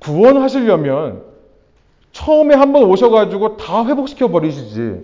구원하시려면 0.00 1.22
처음에 2.12 2.54
한번 2.54 2.84
오셔가지고 2.84 3.56
다 3.56 3.86
회복시켜 3.86 4.28
버리시지. 4.28 5.00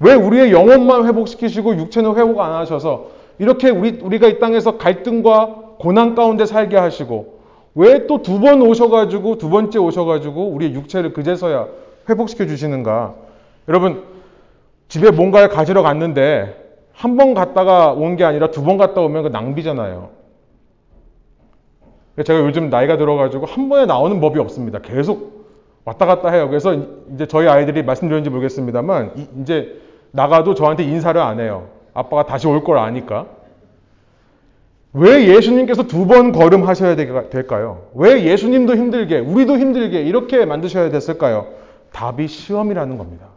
왜 0.00 0.14
우리의 0.14 0.50
영혼만 0.50 1.06
회복시키시고 1.06 1.76
육체는 1.76 2.16
회복 2.16 2.40
안 2.40 2.54
하셔서 2.54 3.10
이렇게 3.38 3.68
우리, 3.68 3.98
우리가 4.00 4.28
이 4.28 4.38
땅에서 4.38 4.78
갈등과 4.78 5.74
고난 5.78 6.14
가운데 6.14 6.46
살게 6.46 6.78
하시고 6.78 7.31
왜 7.74 8.06
또 8.06 8.18
두 8.22 8.38
번 8.40 8.60
오셔가지고 8.62 9.38
두 9.38 9.48
번째 9.48 9.78
오셔가지고 9.78 10.48
우리의 10.50 10.74
육체를 10.74 11.12
그제서야 11.12 11.68
회복시켜 12.08 12.46
주시는가? 12.46 13.14
여러분 13.68 14.04
집에 14.88 15.10
뭔가를 15.10 15.48
가지러 15.48 15.82
갔는데 15.82 16.60
한 16.92 17.16
번 17.16 17.32
갔다가 17.34 17.92
온 17.92 18.16
게 18.16 18.24
아니라 18.24 18.50
두 18.50 18.62
번 18.62 18.76
갔다 18.76 19.00
오면 19.00 19.22
그 19.22 19.28
낭비잖아요. 19.28 20.10
제가 22.24 22.40
요즘 22.40 22.68
나이가 22.68 22.98
들어가지고 22.98 23.46
한 23.46 23.70
번에 23.70 23.86
나오는 23.86 24.20
법이 24.20 24.38
없습니다. 24.38 24.80
계속 24.80 25.46
왔다 25.86 26.04
갔다 26.04 26.28
해요. 26.30 26.48
그래서 26.48 26.74
이제 27.14 27.26
저희 27.26 27.48
아이들이 27.48 27.82
말씀드렸는지 27.82 28.28
모르겠습니다만 28.28 29.28
이제 29.40 29.80
나가도 30.10 30.54
저한테 30.54 30.84
인사를 30.84 31.18
안 31.20 31.40
해요. 31.40 31.68
아빠가 31.94 32.26
다시 32.26 32.46
올 32.46 32.62
걸 32.62 32.76
아니까. 32.78 33.26
왜 34.94 35.26
예수님께서 35.28 35.84
두 35.84 36.06
번 36.06 36.32
걸음하셔야 36.32 36.96
될까요? 36.96 37.86
왜 37.94 38.24
예수님도 38.24 38.76
힘들게, 38.76 39.18
우리도 39.18 39.58
힘들게 39.58 40.02
이렇게 40.02 40.44
만드셔야 40.44 40.90
됐을까요? 40.90 41.48
답이 41.92 42.28
시험이라는 42.28 42.98
겁니다. 42.98 43.28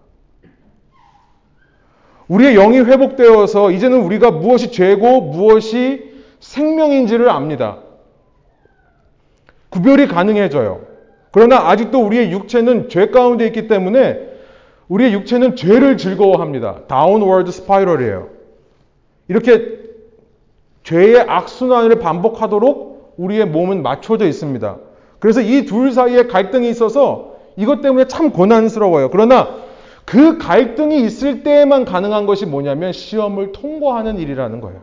우리의 2.28 2.56
영이 2.56 2.80
회복되어서 2.80 3.72
이제는 3.72 4.02
우리가 4.02 4.32
무엇이 4.32 4.72
죄고 4.72 5.22
무엇이 5.22 6.12
생명인지를 6.40 7.30
압니다. 7.30 7.80
구별이 9.70 10.08
가능해져요. 10.08 10.82
그러나 11.32 11.70
아직도 11.70 12.04
우리의 12.04 12.32
육체는 12.32 12.90
죄 12.90 13.08
가운데 13.08 13.46
있기 13.48 13.68
때문에 13.68 14.20
우리의 14.88 15.14
육체는 15.14 15.56
죄를 15.56 15.98
즐거워합니다. 15.98 16.82
downward 16.88 17.52
spiral이에요. 17.52 18.30
이렇게 19.28 19.85
죄의 20.86 21.22
악순환을 21.28 22.00
반복하도록 22.00 23.16
우리의 23.18 23.46
몸은 23.48 23.82
맞춰져 23.82 24.26
있습니다. 24.26 24.78
그래서 25.20 25.42
이 25.42 25.66
둘 25.66 25.92
사이에 25.92 26.28
갈등이 26.28 26.70
있어서 26.70 27.34
이것 27.58 27.82
때문에 27.82 28.08
참 28.08 28.32
고난스러워요. 28.32 29.10
그러나 29.10 29.50
그 30.06 30.38
갈등이 30.38 31.02
있을 31.02 31.42
때에만 31.44 31.86
가능한 31.86 32.28
것이 32.28 32.46
뭐냐면 32.46 32.94
시험을 32.94 33.52
통과하는 33.52 34.20
일이라는 34.20 34.62
거예요. 34.62 34.82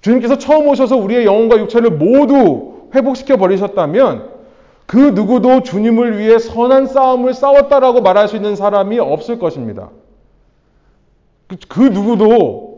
주님께서 0.00 0.38
처음 0.38 0.68
오셔서 0.68 0.96
우리의 0.96 1.26
영혼과 1.26 1.58
육체를 1.58 1.90
모두 1.90 2.88
회복시켜 2.94 3.36
버리셨다면 3.36 4.30
그 4.86 4.96
누구도 4.96 5.62
주님을 5.62 6.18
위해 6.18 6.38
선한 6.38 6.86
싸움을 6.86 7.34
싸웠다라고 7.34 8.00
말할 8.00 8.28
수 8.28 8.36
있는 8.36 8.56
사람이 8.56 8.98
없을 8.98 9.38
것입니다. 9.38 9.90
그, 11.46 11.56
그 11.68 11.80
누구도 11.80 12.69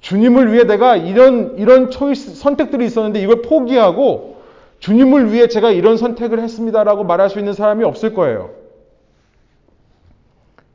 주님을 0.00 0.52
위해 0.52 0.64
내가 0.64 0.96
이런 0.96 1.56
이런 1.58 1.90
초이스 1.90 2.34
선택들이 2.36 2.84
있었는데 2.86 3.20
이걸 3.20 3.42
포기하고 3.42 4.36
주님을 4.78 5.32
위해 5.32 5.48
제가 5.48 5.70
이런 5.70 5.96
선택을 5.96 6.38
했습니다라고 6.40 7.04
말할 7.04 7.30
수 7.30 7.38
있는 7.38 7.52
사람이 7.54 7.82
없을 7.84 8.14
거예요. 8.14 8.50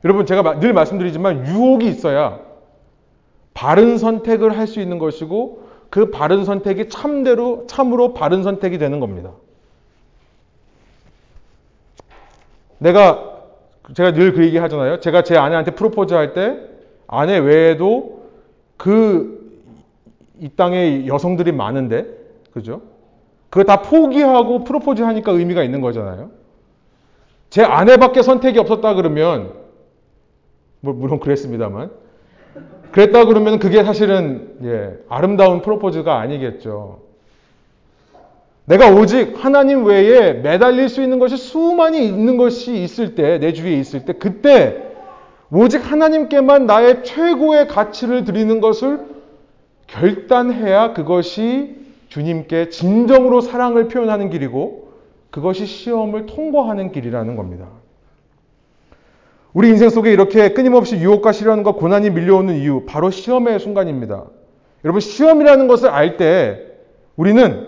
여러분 0.04 0.26
제가 0.26 0.58
늘 0.58 0.72
말씀드리지만 0.72 1.46
유혹이 1.46 1.86
있어야 1.86 2.40
바른 3.54 3.98
선택을 3.98 4.58
할 4.58 4.66
수 4.66 4.80
있는 4.80 4.98
것이고 4.98 5.62
그 5.88 6.10
바른 6.10 6.44
선택이 6.44 6.88
참대로 6.88 7.66
참으로 7.68 8.12
바른 8.14 8.42
선택이 8.42 8.78
되는 8.78 8.98
겁니다. 8.98 9.32
내가 12.78 13.30
제가 13.94 14.12
늘 14.12 14.32
그 14.34 14.44
얘기 14.44 14.58
하잖아요. 14.58 15.00
제가 15.00 15.22
제 15.22 15.36
아내한테 15.36 15.72
프로포즈 15.72 16.14
할 16.14 16.34
때 16.34 16.56
아내 17.06 17.38
외에도 17.38 18.11
그 18.82 19.42
이 20.42 20.48
땅에 20.56 21.06
여성들이 21.06 21.52
많은데 21.52 22.04
그죠? 22.52 22.82
그거 23.48 23.62
다 23.62 23.80
포기하고 23.80 24.64
프로포즈 24.64 25.00
하니까 25.02 25.30
의미가 25.30 25.62
있는 25.62 25.80
거잖아요. 25.80 26.30
제 27.48 27.62
아내밖에 27.62 28.22
선택이 28.22 28.58
없었다 28.58 28.94
그러면 28.94 29.52
뭐 30.80 30.94
물론 30.94 31.20
그랬습니다만 31.20 31.92
그랬다 32.90 33.26
그러면 33.26 33.60
그게 33.60 33.84
사실은 33.84 34.56
예, 34.64 34.98
아름다운 35.08 35.62
프로포즈가 35.62 36.18
아니겠죠. 36.18 37.02
내가 38.64 38.90
오직 38.90 39.44
하나님 39.44 39.84
외에 39.84 40.32
매달릴 40.32 40.88
수 40.88 41.02
있는 41.02 41.20
것이 41.20 41.36
수많이 41.36 42.04
있는 42.04 42.36
것이 42.36 42.82
있을 42.82 43.14
때, 43.14 43.38
내 43.38 43.52
주위에 43.52 43.74
있을 43.74 44.04
때, 44.04 44.12
그때 44.12 44.91
오직 45.54 45.90
하나님께만 45.90 46.66
나의 46.66 47.04
최고의 47.04 47.68
가치를 47.68 48.24
드리는 48.24 48.60
것을 48.60 49.00
결단해야 49.86 50.94
그것이 50.94 51.76
주님께 52.08 52.70
진정으로 52.70 53.42
사랑을 53.42 53.88
표현하는 53.88 54.30
길이고 54.30 54.92
그것이 55.30 55.66
시험을 55.66 56.26
통과하는 56.26 56.90
길이라는 56.92 57.36
겁니다. 57.36 57.68
우리 59.52 59.68
인생 59.68 59.90
속에 59.90 60.10
이렇게 60.10 60.54
끊임없이 60.54 60.96
유혹과 60.96 61.32
시련과 61.32 61.72
고난이 61.72 62.10
밀려오는 62.10 62.56
이유, 62.56 62.84
바로 62.86 63.10
시험의 63.10 63.60
순간입니다. 63.60 64.24
여러분, 64.84 65.00
시험이라는 65.00 65.68
것을 65.68 65.90
알 65.90 66.16
때 66.16 66.60
우리는 67.16 67.66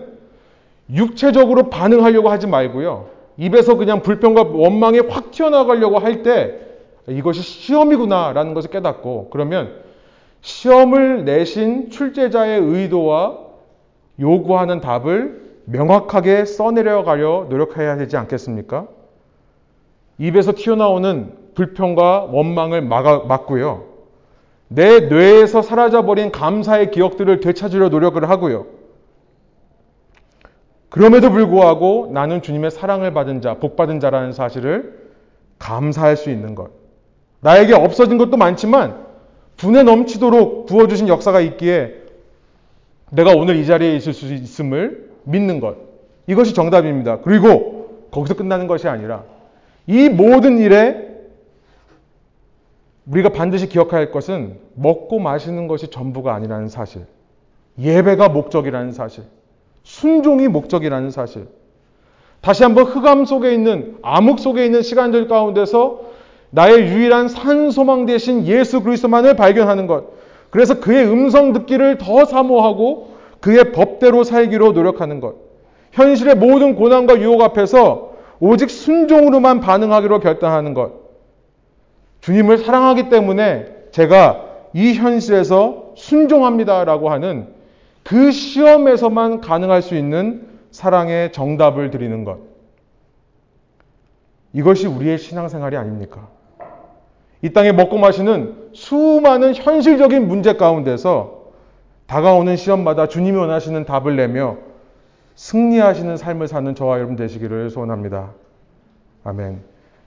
육체적으로 0.90 1.68
반응하려고 1.68 2.30
하지 2.30 2.46
말고요. 2.46 3.10
입에서 3.36 3.76
그냥 3.76 4.00
불평과 4.00 4.42
원망이 4.42 5.00
확 5.00 5.30
튀어나가려고 5.30 5.98
할 5.98 6.22
때 6.22 6.63
이것이 7.08 7.42
시험이구나라는 7.42 8.54
것을 8.54 8.70
깨닫고 8.70 9.28
그러면 9.30 9.74
시험을 10.40 11.24
내신 11.24 11.90
출제자의 11.90 12.60
의도와 12.60 13.38
요구하는 14.20 14.80
답을 14.80 15.42
명확하게 15.66 16.44
써내려가려 16.44 17.46
노력해야 17.48 17.96
되지 17.96 18.16
않겠습니까? 18.16 18.86
입에서 20.18 20.52
튀어나오는 20.52 21.32
불평과 21.54 22.28
원망을 22.30 22.82
막아, 22.82 23.20
막고요. 23.20 23.84
내 24.68 25.00
뇌에서 25.00 25.62
사라져버린 25.62 26.30
감사의 26.32 26.90
기억들을 26.90 27.40
되찾으려 27.40 27.88
노력을 27.88 28.28
하고요. 28.28 28.66
그럼에도 30.88 31.30
불구하고 31.30 32.10
나는 32.12 32.40
주님의 32.42 32.70
사랑을 32.70 33.12
받은 33.12 33.40
자, 33.40 33.54
복 33.54 33.76
받은 33.76 33.98
자라는 34.00 34.32
사실을 34.32 35.10
감사할 35.58 36.16
수 36.16 36.30
있는 36.30 36.54
것. 36.54 36.83
나에게 37.44 37.74
없어진 37.74 38.16
것도 38.16 38.38
많지만 38.38 39.04
분에 39.58 39.82
넘치도록 39.82 40.64
부어주신 40.64 41.08
역사가 41.08 41.42
있기에 41.42 41.94
내가 43.10 43.32
오늘 43.32 43.56
이 43.56 43.66
자리에 43.66 43.94
있을 43.96 44.14
수 44.14 44.32
있음을 44.32 45.10
믿는 45.24 45.60
것. 45.60 45.76
이것이 46.26 46.54
정답입니다. 46.54 47.20
그리고 47.20 48.08
거기서 48.10 48.34
끝나는 48.34 48.66
것이 48.66 48.88
아니라 48.88 49.24
이 49.86 50.08
모든 50.08 50.58
일에 50.58 51.06
우리가 53.06 53.28
반드시 53.28 53.68
기억해야 53.68 54.00
할 54.00 54.10
것은 54.10 54.58
먹고 54.74 55.18
마시는 55.18 55.68
것이 55.68 55.88
전부가 55.88 56.34
아니라는 56.34 56.68
사실. 56.68 57.04
예배가 57.78 58.30
목적이라는 58.30 58.92
사실. 58.92 59.24
순종이 59.82 60.48
목적이라는 60.48 61.10
사실. 61.10 61.46
다시 62.40 62.62
한번 62.62 62.86
흑암 62.86 63.26
속에 63.26 63.52
있는 63.52 63.98
암흑 64.00 64.38
속에 64.38 64.64
있는 64.64 64.80
시간들 64.80 65.28
가운데서 65.28 66.13
나의 66.54 66.86
유일한 66.86 67.26
산소망 67.26 68.06
대신 68.06 68.46
예수 68.46 68.80
그리스도만을 68.80 69.34
발견하는 69.34 69.88
것. 69.88 70.04
그래서 70.50 70.78
그의 70.78 71.04
음성 71.04 71.52
듣기를 71.52 71.98
더 71.98 72.24
사모하고 72.24 73.14
그의 73.40 73.72
법대로 73.72 74.22
살기로 74.22 74.70
노력하는 74.70 75.20
것. 75.20 75.34
현실의 75.90 76.36
모든 76.36 76.76
고난과 76.76 77.20
유혹 77.20 77.42
앞에서 77.42 78.12
오직 78.38 78.70
순종으로만 78.70 79.60
반응하기로 79.60 80.20
결단하는 80.20 80.74
것. 80.74 80.92
주님을 82.20 82.58
사랑하기 82.58 83.08
때문에 83.08 83.66
제가 83.90 84.44
이 84.74 84.94
현실에서 84.94 85.94
순종합니다라고 85.96 87.10
하는 87.10 87.48
그 88.04 88.30
시험에서만 88.30 89.40
가능할 89.40 89.82
수 89.82 89.96
있는 89.96 90.46
사랑의 90.70 91.32
정답을 91.32 91.90
드리는 91.90 92.24
것. 92.24 92.38
이것이 94.52 94.86
우리의 94.86 95.18
신앙생활이 95.18 95.76
아닙니까? 95.76 96.28
이 97.44 97.50
땅에 97.50 97.72
먹고 97.72 97.98
마시는 97.98 98.54
수많은 98.72 99.54
현실적인 99.54 100.28
문제 100.28 100.54
가운데서 100.54 101.42
다가오는 102.06 102.56
시험마다 102.56 103.06
주님이 103.06 103.36
원하시는 103.36 103.84
답을 103.84 104.16
내며 104.16 104.56
승리하시는 105.34 106.16
삶을 106.16 106.48
사는 106.48 106.74
저와 106.74 106.96
여러분 106.96 107.16
되시기를 107.16 107.68
소원합니다. 107.68 108.30
아멘. 109.24 109.60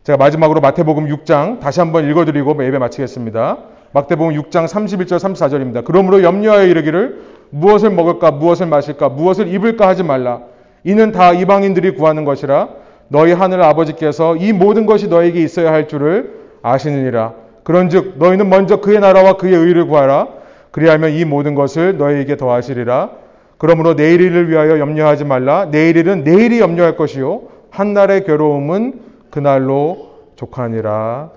제가 0.03 0.17
마지막으로 0.17 0.61
마태복음 0.61 1.05
6장 1.09 1.59
다시 1.59 1.79
한번 1.79 2.09
읽어드리고 2.09 2.55
예배 2.65 2.79
마치겠습니다. 2.79 3.59
마태복음 3.91 4.33
6장 4.33 4.65
31절 4.65 5.19
34절입니다. 5.19 5.83
그러므로 5.85 6.23
염려하여 6.23 6.65
이르기를 6.65 7.21
무엇을 7.51 7.91
먹을까 7.91 8.31
무엇을 8.31 8.65
마실까 8.65 9.09
무엇을 9.09 9.47
입을까 9.49 9.87
하지 9.87 10.01
말라. 10.01 10.41
이는 10.83 11.11
다 11.11 11.33
이방인들이 11.33 11.93
구하는 11.93 12.25
것이라 12.25 12.69
너희 13.09 13.31
하늘 13.33 13.61
아버지께서 13.61 14.35
이 14.37 14.53
모든 14.53 14.87
것이 14.87 15.07
너에게 15.07 15.43
있어야 15.43 15.71
할 15.71 15.87
줄을 15.87 16.36
아시느니라. 16.61 17.33
그런즉 17.63 18.15
너희는 18.17 18.49
먼저 18.49 18.79
그의 18.79 18.99
나라와 18.99 19.33
그의 19.33 19.53
의를 19.55 19.87
구하라. 19.87 20.27
그리하면 20.71 21.11
이 21.11 21.25
모든 21.25 21.55
것을 21.55 21.97
너희에게 21.97 22.37
더하시리라. 22.37 23.09
그러므로 23.57 23.93
내일을 23.95 24.49
위하여 24.49 24.79
염려하지 24.79 25.25
말라. 25.25 25.69
내일 25.71 25.97
일은 25.97 26.23
내일이 26.23 26.59
염려할 26.59 26.95
것이요 26.95 27.41
한날의 27.71 28.23
괴로움은 28.25 29.01
그날로 29.31 30.11
족하니라. 30.35 31.31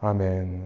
아멘. 0.00 0.62